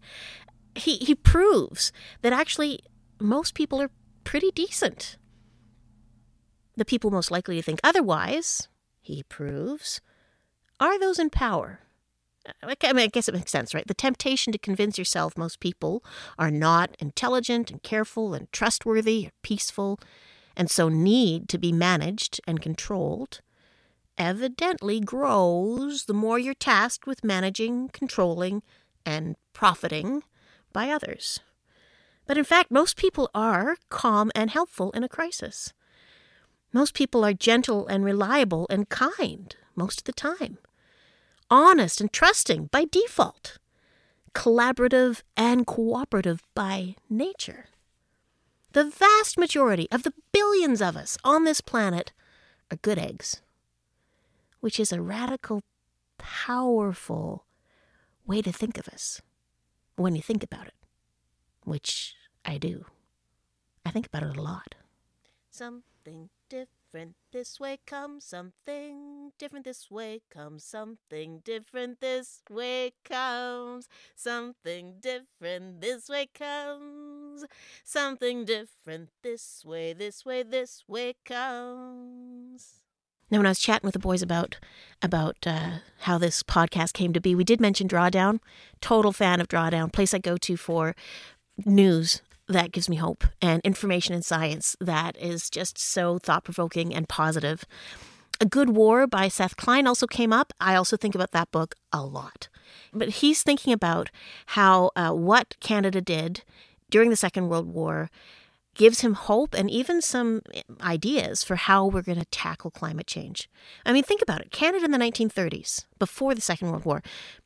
He 0.76 0.98
he 0.98 1.16
proves 1.16 1.92
that 2.22 2.34
actually 2.34 2.80
most 3.20 3.54
people 3.54 3.82
are 3.82 3.92
pretty 4.24 4.52
decent. 4.52 5.18
The 6.76 6.86
people 6.86 7.12
most 7.12 7.30
likely 7.30 7.58
to 7.58 7.62
think 7.62 7.80
otherwise, 7.84 8.68
he 9.00 9.24
proves, 9.24 10.02
are 10.80 11.00
those 11.00 11.20
in 11.20 11.30
power. 11.30 11.83
I 12.62 12.94
mean, 12.94 13.04
I 13.04 13.08
guess 13.08 13.30
it 13.30 13.34
makes 13.34 13.52
sense, 13.52 13.74
right? 13.74 13.88
The 13.88 13.94
temptation 13.94 14.52
to 14.52 14.60
convince 14.60 14.98
yourself 14.98 15.38
most 15.38 15.60
people 15.60 16.04
are 16.38 16.52
not 16.52 16.96
intelligent 17.00 17.72
and 17.72 17.82
careful 17.82 18.34
and 18.34 18.52
trustworthy 18.52 19.28
or 19.28 19.32
peaceful, 19.42 20.00
and 20.56 20.70
so 20.70 20.90
need 20.90 21.48
to 21.50 21.58
be 21.58 21.72
managed 21.72 22.42
and 22.46 22.62
controlled, 22.62 23.42
evidently 24.18 25.00
grows 25.00 26.06
the 26.06 26.14
more 26.14 26.38
you're 26.38 26.54
tasked 26.54 27.08
with 27.08 27.24
managing, 27.24 27.90
controlling, 27.90 28.62
and 29.06 29.36
profiting 29.54 30.24
by 30.72 30.90
others. 30.90 31.40
But 32.26 32.38
in 32.38 32.44
fact, 32.44 32.72
most 32.72 32.98
people 32.98 33.30
are 33.34 33.78
calm 33.90 34.32
and 34.36 34.52
helpful 34.52 34.92
in 34.92 35.04
a 35.04 35.10
crisis. 35.10 35.74
Most 36.72 36.94
people 36.94 37.24
are 37.26 37.34
gentle 37.34 37.88
and 37.88 38.04
reliable 38.04 38.68
and 38.70 38.90
kind 38.90 39.56
most 39.76 40.02
of 40.02 40.04
the 40.06 40.14
time 40.14 40.58
honest 41.50 42.02
and 42.02 42.12
trusting 42.12 42.68
by 42.68 42.86
default, 42.86 43.58
collaborative 44.34 45.22
and 45.38 45.66
cooperative 45.68 46.44
by 46.56 46.96
nature. 47.10 47.66
The 48.74 48.86
vast 48.86 49.38
majority 49.38 49.88
of 49.92 50.04
the 50.04 50.14
billions 50.32 50.82
of 50.82 50.98
us 50.98 51.18
on 51.24 51.44
this 51.44 51.62
planet 51.62 52.12
are 52.72 52.78
good 52.78 52.98
eggs, 52.98 53.42
which 54.60 54.80
is 54.80 54.92
a 54.92 55.02
radical, 55.02 55.62
powerful 56.18 57.46
way 58.26 58.42
to 58.42 58.52
think 58.52 58.78
of 58.78 58.88
us 58.88 59.22
when 59.96 60.16
you 60.16 60.22
think 60.22 60.44
about 60.44 60.68
it, 60.68 60.74
which 61.64 62.16
I 62.44 62.58
do. 62.58 62.86
I 63.86 63.92
think 63.92 64.08
about 64.08 64.24
it 64.24 64.38
a 64.38 64.42
lot. 64.42 64.76
Something 65.52 66.30
different 66.50 66.70
this 67.32 67.60
way 67.60 67.80
comes 67.88 68.24
something 68.24 69.32
different 69.40 69.66
this 69.66 69.90
way 69.90 70.22
comes 70.30 70.64
something 70.64 71.42
different 71.44 72.00
this 72.00 72.42
way 72.50 72.94
comes. 73.04 73.88
Something 74.16 74.96
different 75.00 75.82
this 75.82 76.10
way 76.10 76.28
comes. 76.34 77.46
Something 77.84 78.46
different 78.46 79.10
this 79.22 79.64
way 79.66 79.94
this 79.94 80.26
way 80.26 80.44
this 80.44 80.84
way 80.88 81.16
comes. 81.26 82.84
Now 83.32 83.40
when 83.40 83.48
i 83.48 83.50
was 83.50 83.60
chatting 83.60 83.88
with 83.88 83.94
the 83.94 84.00
boys 84.00 84.22
about 84.22 84.58
about 85.02 85.38
uh, 85.48 85.80
how 86.02 86.18
this 86.18 86.44
podcast 86.44 86.94
came 86.94 87.14
to 87.14 87.22
be 87.22 87.36
we 87.36 87.44
did 87.44 87.60
mention 87.60 87.88
drawdown. 87.88 88.40
Total 88.82 89.12
fan 89.12 89.42
of 89.42 89.48
drawdown 89.48 89.92
place 89.92 90.14
i 90.14 90.20
go 90.20 90.38
to 90.38 90.58
for 90.58 90.96
news 91.66 92.22
that 92.54 92.72
gives 92.72 92.90
me 92.90 92.96
hope 92.96 93.24
and 93.42 93.62
information 93.64 94.16
in 94.16 94.22
science 94.22 94.76
that 94.80 95.18
is 95.18 95.50
just 95.50 95.78
so 95.78 96.18
thought 96.18 96.44
provoking 96.44 96.94
and 96.94 97.10
positive. 97.10 97.66
A 98.42 98.46
Good 98.46 98.70
War 98.70 99.08
by 99.08 99.28
Seth 99.28 99.56
Klein 99.58 99.88
also 99.88 100.08
came 100.08 100.34
up. 100.34 100.54
I 100.60 100.76
also 100.76 100.98
think 100.98 101.16
about 101.16 101.32
that 101.32 101.52
book 101.52 101.76
a 101.92 102.04
lot. 102.04 102.50
But 102.92 103.10
he's 103.10 103.44
thinking 103.44 103.74
about 103.74 104.10
how 104.48 104.92
uh, 104.96 105.12
what 105.12 105.56
Canada 105.60 106.02
did 106.02 106.44
during 106.90 107.10
the 107.10 107.16
Second 107.16 107.50
World 107.50 107.68
War 107.68 108.10
gives 108.76 109.02
him 109.02 109.14
hope 109.14 109.54
and 109.54 109.70
even 109.70 110.02
some 110.02 110.42
ideas 110.82 111.44
for 111.44 111.56
how 111.56 111.86
we're 111.86 112.02
going 112.02 112.20
to 112.20 112.26
tackle 112.26 112.72
climate 112.72 113.08
change. 113.08 113.50
I 113.86 113.94
mean, 113.94 114.04
think 114.04 114.22
about 114.22 114.42
it 114.42 114.52
Canada 114.52 114.86
in 114.86 114.92
the 114.92 114.98
1930s, 114.98 115.86
before 116.00 116.34
the 116.34 116.42
Second 116.42 116.72
World 116.72 116.86
War, 116.86 117.04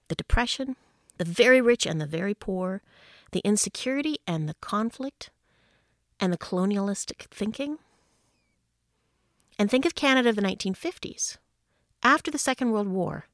the 0.07 0.15
Depression, 0.15 0.77
the 1.17 1.25
very 1.25 1.59
rich 1.59 1.85
and 1.85 1.99
the 1.99 2.05
very 2.05 2.33
poor, 2.33 2.81
the 3.31 3.39
insecurity 3.39 4.17
and 4.25 4.47
the 4.47 4.55
conflict 4.55 5.29
and 6.19 6.31
the 6.33 6.37
colonialistic 6.37 7.27
thinking. 7.31 7.77
And 9.59 9.69
think 9.69 9.85
of 9.85 9.95
Canada 9.95 10.29
of 10.29 10.35
the 10.35 10.41
1950s. 10.41 11.37
After 12.03 12.29
the 12.29 12.37
Second 12.37 12.71
World 12.71 12.87
War, 12.87 13.25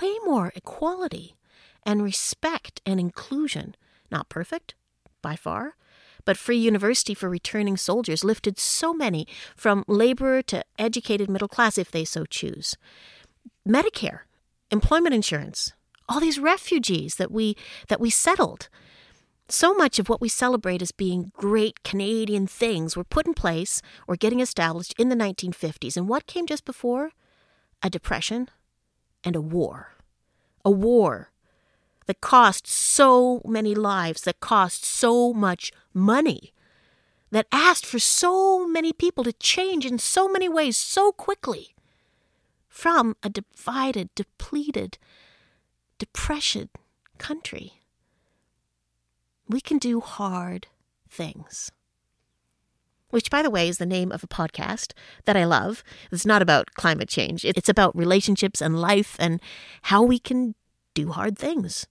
way 0.00 0.16
more 0.24 0.52
equality 0.54 1.36
and 1.84 2.02
respect 2.02 2.80
and 2.84 2.98
inclusion. 2.98 3.74
Not 4.10 4.28
perfect, 4.28 4.74
by 5.22 5.36
far, 5.36 5.76
but 6.24 6.36
free 6.36 6.58
university 6.58 7.14
for 7.14 7.28
returning 7.28 7.76
soldiers 7.76 8.24
lifted 8.24 8.58
so 8.58 8.92
many 8.92 9.26
from 9.56 9.84
laborer 9.86 10.42
to 10.42 10.64
educated 10.78 11.30
middle 11.30 11.48
class 11.48 11.78
if 11.78 11.90
they 11.90 12.04
so 12.04 12.24
choose. 12.24 12.76
Medicare, 13.66 14.20
employment 14.70 15.14
insurance, 15.14 15.72
all 16.08 16.20
these 16.20 16.38
refugees 16.38 17.16
that 17.16 17.30
we 17.30 17.56
that 17.88 18.00
we 18.00 18.10
settled 18.10 18.68
so 19.48 19.72
much 19.74 19.98
of 19.98 20.08
what 20.08 20.20
we 20.20 20.28
celebrate 20.28 20.82
as 20.82 20.92
being 20.92 21.32
great 21.34 21.82
Canadian 21.82 22.46
things 22.46 22.96
were 22.96 23.04
put 23.04 23.26
in 23.26 23.34
place 23.34 23.80
or 24.06 24.14
getting 24.14 24.40
established 24.40 24.94
in 24.98 25.08
the 25.08 25.16
1950s. 25.16 25.96
And 25.96 26.08
what 26.08 26.26
came 26.26 26.46
just 26.46 26.64
before? 26.66 27.12
A 27.82 27.88
depression 27.88 28.50
and 29.24 29.34
a 29.34 29.40
war. 29.40 29.94
A 30.64 30.70
war 30.70 31.30
that 32.06 32.20
cost 32.20 32.66
so 32.66 33.40
many 33.44 33.74
lives, 33.74 34.22
that 34.22 34.40
cost 34.40 34.84
so 34.84 35.32
much 35.32 35.72
money, 35.94 36.52
that 37.30 37.46
asked 37.52 37.86
for 37.86 37.98
so 37.98 38.66
many 38.66 38.92
people 38.92 39.24
to 39.24 39.32
change 39.32 39.84
in 39.84 39.98
so 39.98 40.28
many 40.28 40.48
ways 40.48 40.76
so 40.76 41.12
quickly 41.12 41.74
from 42.68 43.14
a 43.22 43.28
divided, 43.28 44.14
depleted, 44.14 44.98
depression 45.98 46.68
country 47.18 47.78
we 49.48 49.60
can 49.60 49.78
do 49.78 50.00
hard 50.00 50.66
things. 51.08 51.72
Which, 53.10 53.30
by 53.30 53.40
the 53.40 53.50
way, 53.50 53.68
is 53.68 53.78
the 53.78 53.86
name 53.86 54.12
of 54.12 54.22
a 54.22 54.28
podcast 54.28 54.92
that 55.24 55.36
I 55.36 55.44
love. 55.44 55.82
It's 56.12 56.26
not 56.26 56.42
about 56.42 56.74
climate 56.74 57.08
change, 57.08 57.44
it's 57.44 57.68
about 57.68 57.96
relationships 57.96 58.60
and 58.60 58.78
life 58.78 59.16
and 59.18 59.40
how 59.82 60.02
we 60.02 60.18
can 60.18 60.54
do 60.92 61.12
hard 61.12 61.38
things. 61.38 61.86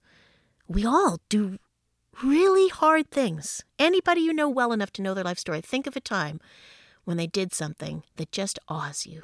We 0.68 0.86
all 0.86 1.20
do 1.30 1.58
really 2.24 2.68
hard 2.68 3.10
things. 3.10 3.64
Anybody 3.80 4.22
you 4.22 4.34
know 4.34 4.50
well 4.50 4.72
enough 4.72 4.92
to 4.94 5.02
know 5.02 5.14
their 5.14 5.24
life 5.24 5.40
story, 5.40 5.62
think 5.62 5.88
of 5.88 5.96
a 5.96 6.02
time 6.02 6.40
when 7.04 7.18
they 7.18 7.28
did 7.28 7.54
something 7.54 8.04
that 8.18 8.32
just 8.32 8.60
awes 8.68 9.08
you. 9.08 9.24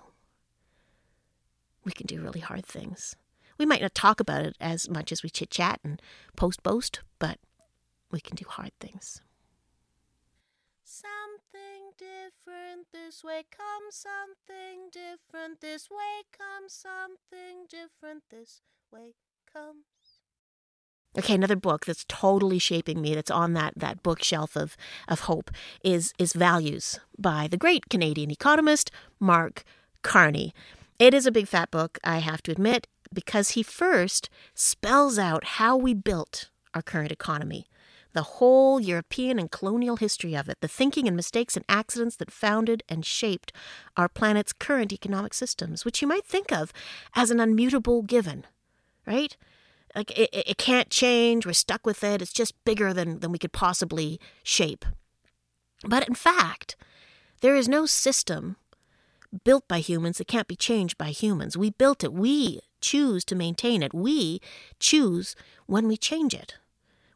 We 1.86 1.92
can 1.92 2.08
do 2.08 2.22
really 2.22 2.40
hard 2.40 2.66
things. 2.66 3.16
We 3.58 3.66
might 3.66 3.82
not 3.82 3.96
talk 3.96 4.20
about 4.20 4.46
it 4.46 4.56
as 4.60 4.90
much 4.90 5.12
as 5.12 5.24
we 5.24 5.30
chit 5.30 5.50
chat 5.50 5.80
and 5.84 6.02
post 6.36 6.64
boast, 6.64 7.02
but 7.20 7.38
we 8.12 8.20
can 8.20 8.36
do 8.36 8.46
hard 8.48 8.72
things. 8.80 9.22
Something 10.84 11.94
different 11.98 12.88
this 12.92 13.24
way, 13.24 13.44
come 13.50 13.90
something 13.90 14.90
different 14.92 15.62
this 15.62 15.90
way, 15.90 16.24
come 16.32 16.68
something 16.68 17.66
different 17.70 18.24
this 18.30 18.62
way, 18.92 19.14
comes. 19.52 19.86
Okay, 21.18 21.36
another 21.36 21.56
book 21.56 21.86
that's 21.86 22.06
totally 22.08 22.58
shaping 22.58 23.00
me, 23.00 23.14
that's 23.14 23.30
on 23.30 23.54
that, 23.54 23.74
that 23.78 24.02
bookshelf 24.02 24.56
of, 24.56 24.76
of 25.08 25.22
hope, 25.22 25.52
is, 25.84 26.12
is 26.18 26.34
Values 26.34 27.00
by 27.20 27.48
the 27.48 27.58
great 27.58 27.90
Canadian 27.90 28.32
economist 28.32 28.90
Mark 29.20 29.64
Carney. 30.02 30.54
It 30.98 31.14
is 31.14 31.26
a 31.28 31.32
big 31.32 31.48
fat 31.48 31.70
book, 31.70 32.00
I 32.04 32.18
have 32.20 32.42
to 32.44 32.52
admit, 32.52 32.88
because 33.14 33.52
he 33.52 33.64
first 33.64 34.30
spells 34.54 35.18
out 35.18 35.46
how 35.46 35.78
we 35.78 35.94
built 35.94 36.50
our 36.74 36.82
current 36.82 37.12
economy 37.12 37.68
the 38.14 38.24
whole 38.24 38.80
European 38.80 39.40
and 39.40 39.52
colonial 39.52 39.98
history 39.98 40.36
of 40.36 40.48
it, 40.48 40.62
the 40.62 40.68
thinking 40.68 41.08
and 41.08 41.16
mistakes 41.16 41.58
and 41.58 41.66
accidents 41.68 42.16
that 42.16 42.32
founded 42.32 42.84
and 42.88 43.06
shaped 43.06 43.52
our 43.98 44.08
planet's 44.08 44.54
current 44.54 44.94
economic 44.94 45.34
systems, 45.34 45.84
which 45.84 46.02
you 46.02 46.08
might 46.08 46.26
think 46.26 46.52
of 46.52 46.72
as 47.16 47.32
an 47.32 47.40
unmutable 47.40 48.06
given, 48.06 48.46
right? 49.06 49.36
Like 49.96 50.18
it, 50.18 50.30
it 50.32 50.58
can't 50.58 50.90
change, 50.90 51.46
we're 51.46 51.54
stuck 51.54 51.86
with 51.86 52.04
it, 52.04 52.22
it's 52.22 52.34
just 52.34 52.64
bigger 52.64 52.94
than, 52.94 53.20
than 53.20 53.32
we 53.32 53.40
could 53.40 53.54
possibly 53.54 54.20
shape. 54.44 54.86
But 55.86 56.08
in 56.08 56.16
fact, 56.16 56.76
there 57.42 57.56
is 57.56 57.68
no 57.68 57.86
system 57.86 58.56
built 59.44 59.68
by 59.68 59.80
humans 59.80 60.20
that 60.20 60.28
can't 60.28 60.48
be 60.48 60.56
changed 60.56 60.98
by 60.98 61.10
humans. 61.10 61.58
We 61.58 61.72
built 61.72 62.04
it, 62.04 62.14
we 62.14 62.62
choose 62.84 63.26
to 63.26 63.36
maintain 63.36 63.82
it, 63.82 63.94
we 63.94 64.42
choose 64.80 65.36
when 65.66 65.88
we 65.88 65.98
change 65.98 66.34
it 66.34 66.58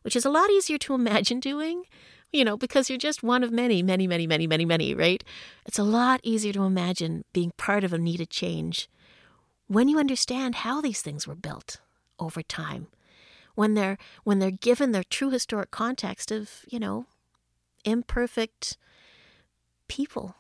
which 0.08 0.16
is 0.16 0.24
a 0.24 0.30
lot 0.30 0.50
easier 0.50 0.78
to 0.78 0.94
imagine 1.02 1.42
doing, 1.42 1.84
you 2.32 2.46
know, 2.46 2.56
because 2.56 2.90
you're 2.90 2.98
just 2.98 3.24
one 3.24 3.44
of 3.44 3.52
many, 3.52 3.84
many, 3.84 4.08
many, 4.08 4.26
many, 4.26 4.48
many, 4.48 4.64
many, 4.64 4.96
right? 4.96 5.22
It's 5.66 5.78
a 5.78 5.84
lot 5.84 6.22
easier 6.24 6.54
to 6.54 6.64
imagine 6.64 7.26
being 7.34 7.52
part 7.58 7.84
of 7.84 7.92
a 7.92 7.98
needed 7.98 8.30
change 8.30 8.90
when 9.68 9.90
you 9.90 10.00
understand 10.00 10.56
how 10.56 10.80
these 10.80 11.02
things 11.02 11.28
were 11.28 11.36
built 11.36 11.82
over 12.20 12.42
time. 12.42 12.88
When 13.56 13.74
they're 13.74 13.98
when 14.24 14.40
they're 14.40 14.50
given 14.50 14.94
their 14.94 15.04
true 15.04 15.30
historic 15.30 15.72
context 15.72 16.32
of, 16.32 16.62
you 16.70 16.80
know, 16.80 17.08
imperfect 17.84 18.78
people 19.90 20.36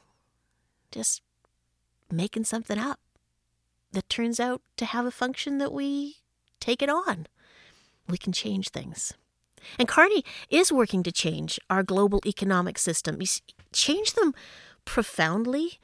just 0.91 1.21
making 2.09 2.45
something 2.45 2.79
up 2.79 3.01
that 3.91 4.09
turns 4.09 4.39
out 4.39 4.61
to 4.77 4.85
have 4.85 5.05
a 5.05 5.11
function 5.11 5.57
that 5.57 5.73
we 5.73 6.17
take 6.59 6.81
it 6.81 6.89
on. 6.89 7.27
We 8.07 8.17
can 8.17 8.33
change 8.33 8.69
things. 8.69 9.13
And 9.77 9.87
Carney 9.87 10.23
is 10.49 10.71
working 10.71 11.03
to 11.03 11.11
change 11.11 11.59
our 11.69 11.83
global 11.83 12.21
economic 12.25 12.77
system, 12.77 13.19
change 13.71 14.13
them 14.13 14.33
profoundly 14.85 15.79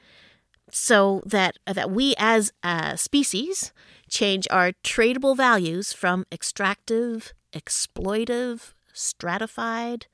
so 0.70 1.22
that 1.26 1.58
that 1.66 1.90
we 1.90 2.14
as 2.18 2.52
a 2.62 2.96
species 2.96 3.72
change 4.08 4.46
our 4.50 4.72
tradable 4.82 5.36
values 5.36 5.92
from 5.92 6.24
extractive, 6.32 7.32
exploitive, 7.52 8.72
stratified, 8.92 10.06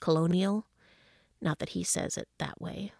colonial. 0.00 0.66
Not 1.40 1.58
that 1.58 1.70
he 1.70 1.82
says 1.84 2.16
it 2.16 2.28
that 2.38 2.60
way, 2.60 2.92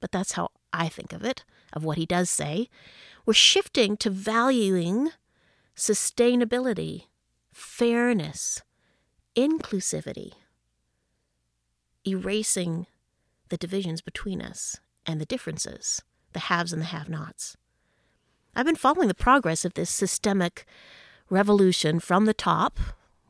but 0.00 0.10
that's 0.10 0.32
how 0.32 0.48
I 0.74 0.88
think 0.88 1.12
of 1.12 1.24
it, 1.24 1.44
of 1.72 1.84
what 1.84 1.96
he 1.96 2.04
does 2.04 2.28
say. 2.28 2.68
We're 3.24 3.34
shifting 3.34 3.96
to 3.98 4.10
valuing 4.10 5.10
sustainability, 5.76 7.04
fairness, 7.52 8.60
inclusivity, 9.36 10.32
erasing 12.06 12.86
the 13.48 13.56
divisions 13.56 14.02
between 14.02 14.42
us 14.42 14.78
and 15.06 15.20
the 15.20 15.26
differences, 15.26 16.02
the 16.32 16.40
haves 16.40 16.72
and 16.72 16.82
the 16.82 16.86
have 16.86 17.08
nots. 17.08 17.56
I've 18.56 18.66
been 18.66 18.76
following 18.76 19.08
the 19.08 19.14
progress 19.14 19.64
of 19.64 19.74
this 19.74 19.90
systemic 19.90 20.64
revolution 21.30 22.00
from 22.00 22.26
the 22.26 22.34
top, 22.34 22.78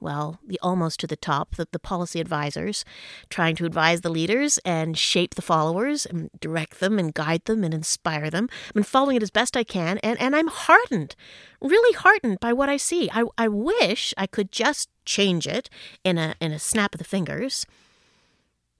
well, 0.04 0.38
the 0.46 0.60
almost 0.62 1.00
to 1.00 1.06
the 1.06 1.16
top, 1.16 1.56
the, 1.56 1.66
the 1.72 1.78
policy 1.78 2.20
advisors, 2.20 2.84
trying 3.30 3.56
to 3.56 3.64
advise 3.64 4.02
the 4.02 4.10
leaders 4.10 4.58
and 4.58 4.98
shape 4.98 5.34
the 5.34 5.40
followers 5.40 6.04
and 6.04 6.28
direct 6.38 6.78
them 6.78 6.98
and 6.98 7.14
guide 7.14 7.46
them 7.46 7.64
and 7.64 7.72
inspire 7.72 8.28
them. 8.28 8.50
I've 8.68 8.74
been 8.74 8.82
following 8.82 9.16
it 9.16 9.22
as 9.22 9.30
best 9.30 9.56
I 9.56 9.64
can, 9.64 9.96
and, 9.98 10.20
and 10.20 10.36
I'm 10.36 10.48
heartened, 10.48 11.16
really 11.62 11.94
heartened 11.94 12.38
by 12.38 12.52
what 12.52 12.68
I 12.68 12.76
see. 12.76 13.08
I, 13.14 13.24
I 13.38 13.48
wish 13.48 14.12
I 14.18 14.26
could 14.26 14.52
just 14.52 14.90
change 15.06 15.46
it 15.46 15.70
in 16.04 16.18
a 16.18 16.34
in 16.38 16.52
a 16.52 16.58
snap 16.58 16.94
of 16.94 16.98
the 16.98 17.04
fingers. 17.04 17.64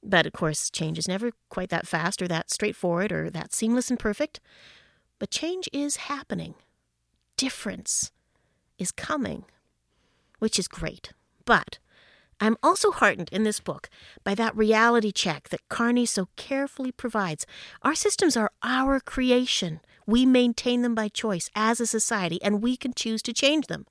But 0.03 0.27
of 0.27 0.35
course, 0.35 0.69
change 0.69 0.99
is 0.99 1.09
never 1.09 1.33
quite 1.49 1.71
that 1.71 1.87
fast 1.87 2.21
or 2.21 2.29
that 2.29 2.51
straightforward 2.51 3.13
or 3.13 3.31
that 3.31 3.55
seamless 3.55 3.89
and 3.89 3.99
perfect. 3.99 4.41
But 5.19 5.31
change 5.31 5.71
is 5.73 5.97
happening. 5.97 6.55
Difference 7.39 8.13
is 8.79 8.93
coming 8.93 9.47
which 10.45 10.59
is 10.59 10.69
great. 10.69 11.15
But 11.47 11.79
I'm 12.39 12.59
also 12.63 12.91
heartened 12.91 13.31
in 13.33 13.45
this 13.45 13.61
book 13.61 13.89
by 14.25 14.35
that 14.35 14.55
reality 14.55 15.11
check 15.11 15.49
that 15.49 15.67
Carney 15.71 16.05
so 16.05 16.29
carefully 16.37 16.93
provides. 16.93 17.47
Our 17.81 17.95
systems 17.95 18.37
are 18.37 18.51
our 18.63 19.01
creation. 19.01 19.81
We 20.07 20.27
maintain 20.27 20.83
them 20.83 20.95
by 20.95 21.09
choice 21.09 21.49
as 21.55 21.81
a 21.81 21.87
society, 21.87 22.39
and 22.43 22.63
we 22.63 22.77
can 22.77 22.93
choose 22.93 23.23
to 23.23 23.33
change 23.33 23.69
them. 23.69 23.87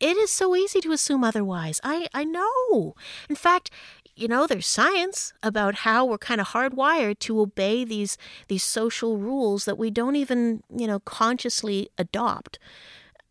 It 0.00 0.16
is 0.16 0.30
so 0.30 0.56
easy 0.56 0.80
to 0.80 0.92
assume 0.92 1.22
otherwise. 1.22 1.82
I, 1.84 2.08
I 2.14 2.24
know. 2.24 2.94
In 3.28 3.36
fact, 3.36 3.70
you 4.16 4.26
know, 4.26 4.46
there's 4.46 4.66
science 4.66 5.34
about 5.42 5.74
how 5.84 6.06
we're 6.06 6.16
kind 6.16 6.40
of 6.40 6.48
hardwired 6.48 7.18
to 7.18 7.40
obey 7.40 7.84
these 7.84 8.16
these 8.48 8.64
social 8.64 9.18
rules 9.18 9.66
that 9.66 9.76
we 9.76 9.90
don't 9.90 10.16
even, 10.16 10.62
you 10.74 10.86
know, 10.86 11.00
consciously 11.00 11.90
adopt 11.98 12.58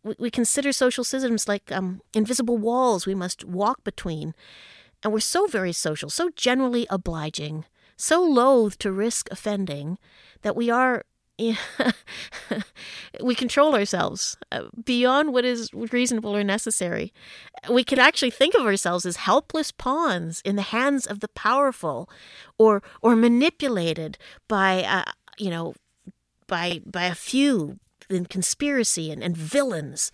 we 0.02 0.14
we 0.18 0.30
consider 0.30 0.72
social 0.72 1.04
systems 1.04 1.48
like 1.48 1.70
um, 1.72 2.00
invisible 2.14 2.58
walls 2.58 3.06
we 3.06 3.14
must 3.14 3.44
walk 3.44 3.84
between. 3.84 4.34
And 5.02 5.12
we're 5.12 5.20
so 5.20 5.46
very 5.46 5.72
social, 5.72 6.10
so 6.10 6.30
generally 6.36 6.86
obliging, 6.90 7.64
so 7.96 8.22
loath 8.22 8.76
to 8.78 8.92
risk 8.92 9.28
offending 9.30 9.98
that 10.42 10.56
we 10.56 10.70
are. 10.70 11.04
we 13.22 13.34
control 13.34 13.74
ourselves 13.74 14.36
uh, 14.52 14.64
beyond 14.84 15.32
what 15.32 15.42
is 15.42 15.72
reasonable 15.72 16.36
or 16.36 16.44
necessary. 16.44 17.14
We 17.70 17.82
can 17.82 17.98
actually 17.98 18.30
think 18.30 18.54
of 18.54 18.66
ourselves 18.66 19.06
as 19.06 19.16
helpless 19.16 19.72
pawns 19.72 20.42
in 20.44 20.56
the 20.56 20.62
hands 20.62 21.06
of 21.06 21.20
the 21.20 21.28
powerful, 21.28 22.10
or 22.58 22.82
or 23.00 23.16
manipulated 23.16 24.18
by 24.48 24.82
uh, 24.82 25.12
you 25.38 25.48
know 25.48 25.72
by 26.46 26.82
by 26.84 27.04
a 27.04 27.14
few 27.14 27.78
and 28.10 28.28
conspiracy 28.28 29.10
and, 29.10 29.22
and 29.22 29.36
villains. 29.36 30.12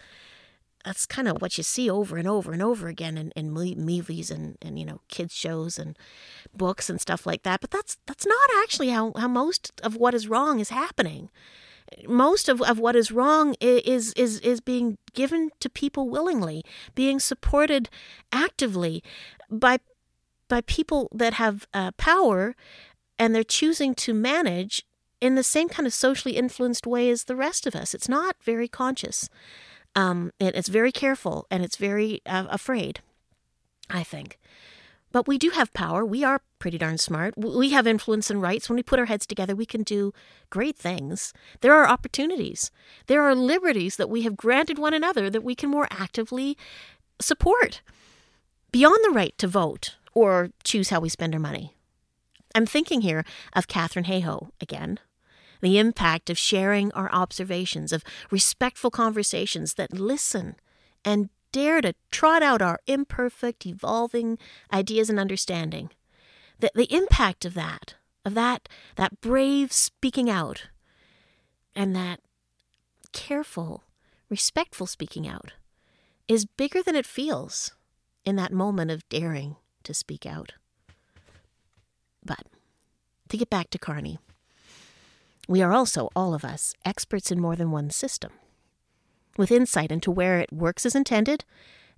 That's 0.84 1.06
kind 1.06 1.26
of 1.26 1.42
what 1.42 1.58
you 1.58 1.64
see 1.64 1.90
over 1.90 2.16
and 2.16 2.28
over 2.28 2.52
and 2.52 2.62
over 2.62 2.86
again 2.86 3.18
in, 3.18 3.32
in 3.32 3.50
movies 3.50 4.30
and, 4.30 4.56
and, 4.62 4.78
you 4.78 4.84
know, 4.84 5.00
kids 5.08 5.34
shows 5.34 5.78
and 5.78 5.98
books 6.54 6.88
and 6.88 7.00
stuff 7.00 7.26
like 7.26 7.42
that. 7.42 7.60
But 7.60 7.72
that's 7.72 7.96
that's 8.06 8.24
not 8.24 8.50
actually 8.62 8.90
how, 8.90 9.12
how 9.16 9.26
most 9.26 9.80
of 9.82 9.96
what 9.96 10.14
is 10.14 10.28
wrong 10.28 10.60
is 10.60 10.68
happening. 10.68 11.30
Most 12.08 12.48
of, 12.48 12.62
of 12.62 12.78
what 12.78 12.94
is 12.96 13.10
wrong 13.10 13.56
is, 13.60 14.12
is 14.14 14.38
is 14.40 14.60
being 14.60 14.98
given 15.12 15.50
to 15.60 15.68
people 15.68 16.08
willingly, 16.08 16.64
being 16.94 17.18
supported 17.18 17.88
actively 18.32 19.02
by 19.50 19.78
by 20.48 20.60
people 20.60 21.08
that 21.12 21.34
have 21.34 21.66
uh, 21.74 21.90
power 21.92 22.54
and 23.18 23.34
they're 23.34 23.44
choosing 23.44 23.94
to 23.94 24.14
manage 24.14 24.84
in 25.20 25.34
the 25.34 25.42
same 25.42 25.68
kind 25.68 25.86
of 25.86 25.94
socially 25.94 26.36
influenced 26.36 26.86
way 26.86 27.10
as 27.10 27.24
the 27.24 27.36
rest 27.36 27.66
of 27.66 27.74
us. 27.74 27.94
It's 27.94 28.08
not 28.08 28.36
very 28.42 28.68
conscious. 28.68 29.28
Um, 29.94 30.30
it's 30.38 30.68
very 30.68 30.92
careful 30.92 31.46
and 31.50 31.64
it's 31.64 31.76
very 31.76 32.20
uh, 32.26 32.46
afraid, 32.50 33.00
I 33.88 34.02
think. 34.02 34.38
But 35.12 35.26
we 35.26 35.38
do 35.38 35.50
have 35.50 35.72
power. 35.72 36.04
We 36.04 36.24
are 36.24 36.42
pretty 36.58 36.76
darn 36.76 36.98
smart. 36.98 37.38
We 37.38 37.70
have 37.70 37.86
influence 37.86 38.28
and 38.28 38.42
rights. 38.42 38.68
When 38.68 38.76
we 38.76 38.82
put 38.82 38.98
our 38.98 39.06
heads 39.06 39.26
together, 39.26 39.56
we 39.56 39.64
can 39.64 39.82
do 39.82 40.12
great 40.50 40.76
things. 40.76 41.32
There 41.62 41.72
are 41.72 41.88
opportunities. 41.88 42.70
There 43.06 43.22
are 43.22 43.34
liberties 43.34 43.96
that 43.96 44.10
we 44.10 44.22
have 44.22 44.36
granted 44.36 44.78
one 44.78 44.92
another 44.92 45.30
that 45.30 45.44
we 45.44 45.54
can 45.54 45.70
more 45.70 45.88
actively 45.90 46.58
support 47.18 47.80
beyond 48.72 48.98
the 49.04 49.10
right 49.10 49.36
to 49.38 49.48
vote 49.48 49.96
or 50.12 50.50
choose 50.64 50.90
how 50.90 51.00
we 51.00 51.08
spend 51.08 51.32
our 51.32 51.40
money. 51.40 51.74
I'm 52.54 52.66
thinking 52.66 53.00
here 53.00 53.24
of 53.54 53.68
Katharine 53.68 54.06
Hayhoe 54.06 54.50
again, 54.60 54.98
the 55.60 55.78
impact 55.78 56.30
of 56.30 56.38
sharing 56.38 56.92
our 56.92 57.10
observations, 57.12 57.92
of 57.92 58.04
respectful 58.30 58.90
conversations 58.90 59.74
that 59.74 59.92
listen 59.92 60.56
and 61.04 61.30
dare 61.52 61.80
to 61.80 61.94
trot 62.10 62.42
out 62.42 62.60
our 62.60 62.80
imperfect, 62.86 63.66
evolving 63.66 64.38
ideas 64.72 65.08
and 65.08 65.18
understanding. 65.18 65.90
The, 66.58 66.70
the 66.74 66.92
impact 66.94 67.44
of 67.44 67.54
that, 67.54 67.94
of 68.24 68.34
that, 68.34 68.68
that 68.96 69.20
brave 69.20 69.72
speaking 69.72 70.28
out, 70.28 70.68
and 71.74 71.94
that 71.94 72.20
careful, 73.12 73.84
respectful 74.28 74.86
speaking 74.86 75.28
out, 75.28 75.52
is 76.28 76.44
bigger 76.44 76.82
than 76.82 76.96
it 76.96 77.06
feels 77.06 77.72
in 78.24 78.36
that 78.36 78.52
moment 78.52 78.90
of 78.90 79.08
daring 79.08 79.56
to 79.84 79.94
speak 79.94 80.26
out. 80.26 80.52
But 82.24 82.44
to 83.28 83.36
get 83.36 83.48
back 83.48 83.70
to 83.70 83.78
Carney, 83.78 84.18
we 85.46 85.62
are 85.62 85.72
also, 85.72 86.08
all 86.16 86.34
of 86.34 86.44
us, 86.44 86.74
experts 86.84 87.30
in 87.30 87.40
more 87.40 87.56
than 87.56 87.70
one 87.70 87.90
system, 87.90 88.32
with 89.36 89.52
insight 89.52 89.92
into 89.92 90.10
where 90.10 90.40
it 90.40 90.52
works 90.52 90.84
as 90.84 90.94
intended 90.94 91.44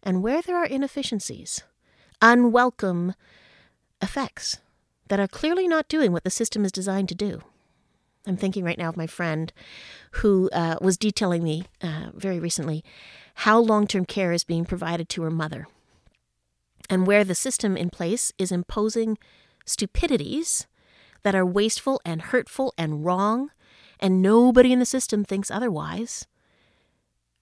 and 0.03 0.23
where 0.23 0.43
there 0.43 0.57
are 0.57 0.67
inefficiencies, 0.67 1.63
unwelcome 2.21 3.15
effects 4.03 4.59
that 5.09 5.21
are 5.21 5.29
clearly 5.29 5.67
not 5.67 5.89
doing 5.89 6.13
what 6.13 6.25
the 6.25 6.31
system 6.31 6.65
is 6.65 6.73
designed 6.73 7.09
to 7.09 7.15
do. 7.15 7.41
I'm 8.27 8.37
thinking 8.37 8.65
right 8.65 8.79
now 8.79 8.91
of 8.91 8.97
my 8.97 9.07
friend 9.07 9.53
who 10.13 10.51
uh, 10.53 10.77
was 10.81 10.99
detailing 10.99 11.43
me 11.43 11.65
uh, 11.83 12.11
very 12.15 12.39
recently 12.39 12.85
how 13.35 13.59
long 13.59 13.87
term 13.87 14.05
care 14.05 14.33
is 14.33 14.45
being 14.45 14.65
provided 14.67 15.09
to 15.11 15.23
her 15.23 15.31
mother, 15.31 15.67
and 16.91 17.07
where 17.07 17.25
the 17.25 17.35
system 17.35 17.77
in 17.77 17.89
place 17.89 18.33
is 18.39 18.53
imposing 18.53 19.17
stupidities 19.65 20.67
that 21.23 21.35
are 21.35 21.47
wasteful 21.47 22.01
and 22.05 22.23
hurtful 22.23 22.73
and 22.79 23.05
wrong, 23.05 23.51
and 24.01 24.23
nobody 24.23 24.73
in 24.73 24.79
the 24.79 24.87
system 24.87 25.25
thinks 25.25 25.51
otherwise. 25.51 26.27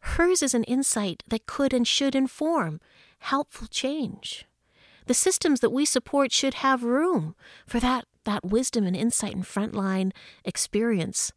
Hers 0.00 0.42
is 0.42 0.54
an 0.54 0.64
insight 0.64 1.22
that 1.26 1.46
could 1.46 1.72
and 1.72 1.86
should 1.86 2.14
inform 2.14 2.80
helpful 3.18 3.66
change. 3.66 4.46
The 5.06 5.14
systems 5.14 5.60
that 5.60 5.70
we 5.70 5.84
support 5.84 6.32
should 6.32 6.54
have 6.54 6.82
room 6.82 7.34
for 7.66 7.80
that, 7.80 8.06
that 8.24 8.44
wisdom 8.44 8.86
and 8.86 8.96
insight 8.96 9.34
and 9.34 9.44
frontline 9.44 10.12
experience. 10.44 11.32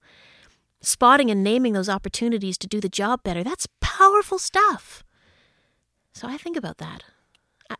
Spotting 0.81 1.29
and 1.29 1.43
naming 1.43 1.73
those 1.73 1.89
opportunities 1.89 2.57
to 2.57 2.67
do 2.67 2.79
the 2.79 2.89
job 2.89 3.21
better, 3.23 3.43
that's 3.43 3.67
powerful 3.81 4.39
stuff. 4.39 5.03
So 6.13 6.27
I 6.27 6.37
think 6.37 6.57
about 6.57 6.77
that. 6.77 7.03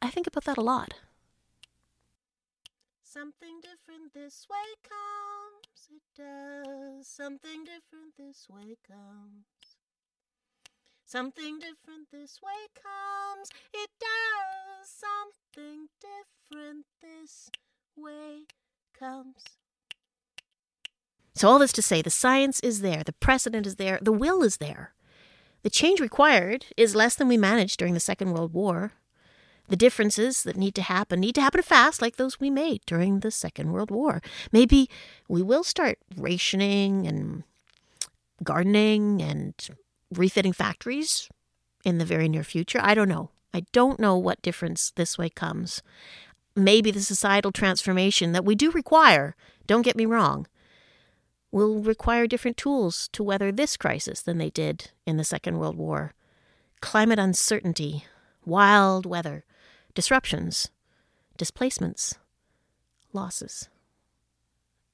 I 0.02 0.10
think 0.10 0.28
about 0.28 0.44
that 0.44 0.58
a 0.58 0.62
lot. 0.62 0.94
Something 3.12 3.60
different 3.60 4.14
this 4.14 4.46
way 4.48 4.58
comes. 4.88 5.90
It 5.90 6.04
does. 6.16 7.08
Something 7.08 7.64
different 7.64 8.14
this 8.20 8.46
way 8.48 8.76
comes. 8.88 9.48
Something 11.08 11.58
different 11.58 12.12
this 12.12 12.40
way 12.44 12.68
comes. 12.76 13.50
It 13.74 13.90
does. 14.00 14.94
Something 14.94 15.88
different 16.00 16.86
this 17.02 17.50
way 17.98 18.42
comes. 18.94 19.44
So, 21.34 21.50
all 21.50 21.58
this 21.58 21.74
to 21.74 21.82
say, 21.82 22.04
the 22.04 22.12
science 22.12 22.60
is 22.60 22.82
there, 22.82 23.04
the 23.04 23.14
precedent 23.14 23.66
is 23.66 23.78
there, 23.78 23.98
the 24.04 24.12
will 24.12 24.44
is 24.44 24.58
there. 24.58 24.94
The 25.64 25.72
change 25.72 26.00
required 26.00 26.68
is 26.78 26.94
less 26.94 27.16
than 27.16 27.28
we 27.28 27.38
managed 27.38 27.80
during 27.80 27.96
the 27.96 28.00
Second 28.00 28.34
World 28.34 28.54
War. 28.54 28.92
The 29.70 29.76
differences 29.76 30.44
that 30.44 30.58
need 30.58 30.74
to 30.76 30.82
happen 30.82 31.20
need 31.20 31.36
to 31.36 31.42
happen 31.42 31.62
fast, 31.62 32.02
like 32.02 32.16
those 32.16 32.40
we 32.40 32.50
made 32.50 32.82
during 32.88 33.20
the 33.20 33.30
Second 33.30 33.72
World 33.72 33.92
War. 33.92 34.22
Maybe 34.52 34.90
we 35.28 35.44
will 35.44 35.64
start 35.64 36.00
rationing 36.18 37.06
and 37.06 37.44
gardening 38.44 39.22
and 39.22 39.54
refitting 40.12 40.54
factories 40.54 41.30
in 41.86 42.00
the 42.00 42.06
very 42.06 42.28
near 42.28 42.44
future. 42.44 42.80
I 42.82 42.96
don't 42.96 43.10
know. 43.10 43.30
I 43.54 43.66
don't 43.72 44.00
know 44.00 44.18
what 44.18 44.42
difference 44.42 44.92
this 44.96 45.18
way 45.18 45.30
comes. 45.30 45.84
Maybe 46.56 46.90
the 46.90 47.02
societal 47.02 47.52
transformation 47.52 48.32
that 48.32 48.46
we 48.46 48.56
do 48.56 48.72
require, 48.72 49.36
don't 49.68 49.84
get 49.84 49.96
me 49.96 50.06
wrong, 50.06 50.48
will 51.52 51.82
require 51.82 52.28
different 52.28 52.58
tools 52.58 53.08
to 53.14 53.24
weather 53.24 53.52
this 53.52 53.78
crisis 53.78 54.22
than 54.22 54.40
they 54.40 54.50
did 54.50 54.92
in 55.06 55.18
the 55.18 55.24
Second 55.24 55.60
World 55.60 55.78
War. 55.78 56.14
Climate 56.82 57.20
uncertainty, 57.20 58.06
wild 58.46 59.06
weather, 59.06 59.46
disruptions, 59.94 60.70
displacements, 61.38 62.16
losses. 63.14 63.70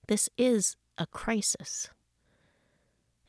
This 0.08 0.30
is 0.38 0.78
a 0.98 1.08
crisis. 1.08 1.90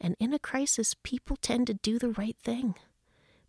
And 0.01 0.15
in 0.21 0.33
a 0.33 0.39
crisis, 0.39 0.95
people 1.03 1.37
tend 1.37 1.67
to 1.69 1.75
do 1.75 1.99
the 1.99 2.11
right 2.11 2.37
thing, 2.43 2.75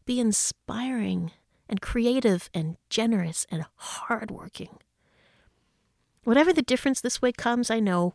be 0.05 0.20
inspiring 0.20 1.32
and 1.70 1.82
creative 1.82 2.49
and 2.53 2.78
generous 2.89 3.45
and 3.51 3.65
hardworking. 3.76 4.78
Whatever 6.24 6.53
the 6.53 6.61
difference 6.61 7.01
this 7.01 7.22
way 7.22 7.32
comes, 7.32 7.70
I 7.70 7.80
know 7.80 8.13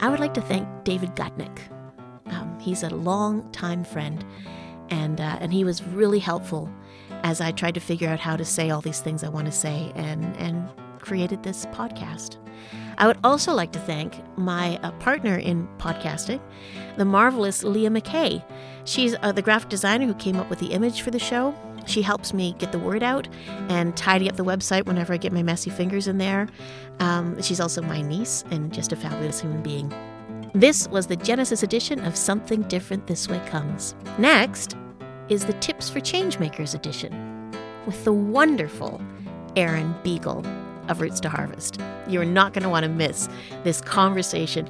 I 0.00 0.08
would 0.08 0.18
like 0.18 0.34
to 0.34 0.40
thank 0.40 0.66
David 0.82 1.14
Gutnick 1.14 1.71
He's 2.60 2.82
a 2.82 2.90
long-time 2.90 3.84
friend, 3.84 4.24
and 4.90 5.20
uh, 5.20 5.38
and 5.40 5.52
he 5.52 5.64
was 5.64 5.82
really 5.82 6.20
helpful 6.20 6.70
as 7.24 7.40
I 7.40 7.52
tried 7.52 7.74
to 7.74 7.80
figure 7.80 8.08
out 8.08 8.20
how 8.20 8.36
to 8.36 8.44
say 8.44 8.70
all 8.70 8.80
these 8.80 9.00
things 9.00 9.24
I 9.24 9.28
want 9.28 9.46
to 9.46 9.52
say, 9.52 9.92
and 9.94 10.36
and 10.36 10.68
created 11.00 11.42
this 11.42 11.66
podcast. 11.66 12.36
I 12.98 13.06
would 13.06 13.18
also 13.24 13.52
like 13.52 13.72
to 13.72 13.78
thank 13.80 14.22
my 14.38 14.78
uh, 14.82 14.92
partner 14.92 15.36
in 15.36 15.66
podcasting, 15.78 16.40
the 16.96 17.04
marvelous 17.04 17.64
Leah 17.64 17.90
McKay. 17.90 18.44
She's 18.84 19.16
uh, 19.22 19.32
the 19.32 19.42
graphic 19.42 19.70
designer 19.70 20.06
who 20.06 20.14
came 20.14 20.36
up 20.36 20.48
with 20.48 20.60
the 20.60 20.72
image 20.72 21.02
for 21.02 21.10
the 21.10 21.18
show. 21.18 21.54
She 21.86 22.02
helps 22.02 22.32
me 22.32 22.54
get 22.58 22.70
the 22.70 22.78
word 22.78 23.02
out 23.02 23.26
and 23.68 23.96
tidy 23.96 24.28
up 24.30 24.36
the 24.36 24.44
website 24.44 24.86
whenever 24.86 25.12
I 25.12 25.16
get 25.16 25.32
my 25.32 25.42
messy 25.42 25.70
fingers 25.70 26.06
in 26.06 26.18
there. 26.18 26.48
Um, 27.00 27.42
she's 27.42 27.60
also 27.60 27.82
my 27.82 28.02
niece 28.02 28.44
and 28.52 28.72
just 28.72 28.92
a 28.92 28.96
fabulous 28.96 29.40
human 29.40 29.62
being. 29.62 29.92
This 30.54 30.86
was 30.88 31.06
the 31.06 31.16
Genesis 31.16 31.62
edition 31.62 31.98
of 32.04 32.14
Something 32.14 32.60
Different 32.64 33.06
This 33.06 33.26
Way 33.26 33.40
Comes. 33.46 33.94
Next 34.18 34.76
is 35.30 35.46
the 35.46 35.54
Tips 35.54 35.88
for 35.88 35.98
Changemakers 35.98 36.74
edition 36.74 37.50
with 37.86 38.04
the 38.04 38.12
wonderful 38.12 39.00
Erin 39.56 39.94
Beagle 40.02 40.44
of 40.88 41.00
Roots 41.00 41.20
to 41.20 41.30
Harvest. 41.30 41.80
You're 42.06 42.26
not 42.26 42.52
going 42.52 42.64
to 42.64 42.68
want 42.68 42.84
to 42.84 42.90
miss 42.90 43.30
this 43.64 43.80
conversation. 43.80 44.68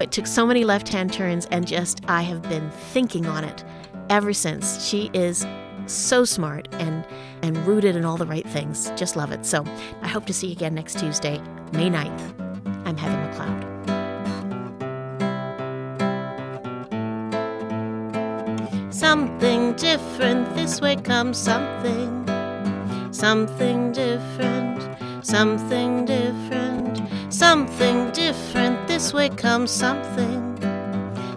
It 0.00 0.10
took 0.10 0.26
so 0.26 0.46
many 0.46 0.64
left 0.64 0.88
hand 0.88 1.12
turns, 1.12 1.44
and 1.50 1.66
just 1.66 2.00
I 2.08 2.22
have 2.22 2.40
been 2.40 2.70
thinking 2.70 3.26
on 3.26 3.44
it 3.44 3.62
ever 4.08 4.32
since. 4.32 4.82
She 4.86 5.10
is 5.12 5.46
so 5.84 6.24
smart 6.24 6.66
and 6.76 7.06
and 7.42 7.58
rooted 7.66 7.94
in 7.94 8.06
all 8.06 8.16
the 8.16 8.26
right 8.26 8.48
things. 8.48 8.90
Just 8.96 9.16
love 9.16 9.32
it. 9.32 9.44
So 9.44 9.66
I 10.00 10.08
hope 10.08 10.24
to 10.26 10.32
see 10.32 10.46
you 10.46 10.54
again 10.54 10.74
next 10.74 10.98
Tuesday, 10.98 11.42
May 11.74 11.90
9th. 11.90 12.86
I'm 12.86 12.96
Heather 12.96 13.16
McLeod. 13.16 13.73
Something 18.94 19.72
different, 19.72 20.54
this 20.54 20.80
way 20.80 20.94
comes 20.94 21.36
something. 21.36 22.28
Something 23.10 23.90
different, 23.90 24.80
something 25.20 26.04
different, 26.04 27.02
something 27.28 28.12
different, 28.12 28.86
this 28.86 29.12
way 29.12 29.30
comes 29.30 29.72
something. 29.72 30.42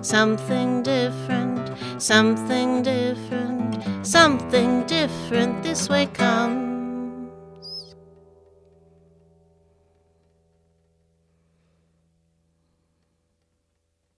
Something 0.04 0.84
different, 0.84 1.72
something 1.98 2.84
different, 2.84 4.06
something 4.06 4.86
different, 4.86 5.64
this 5.64 5.90
way 5.90 6.06
comes. 6.06 6.67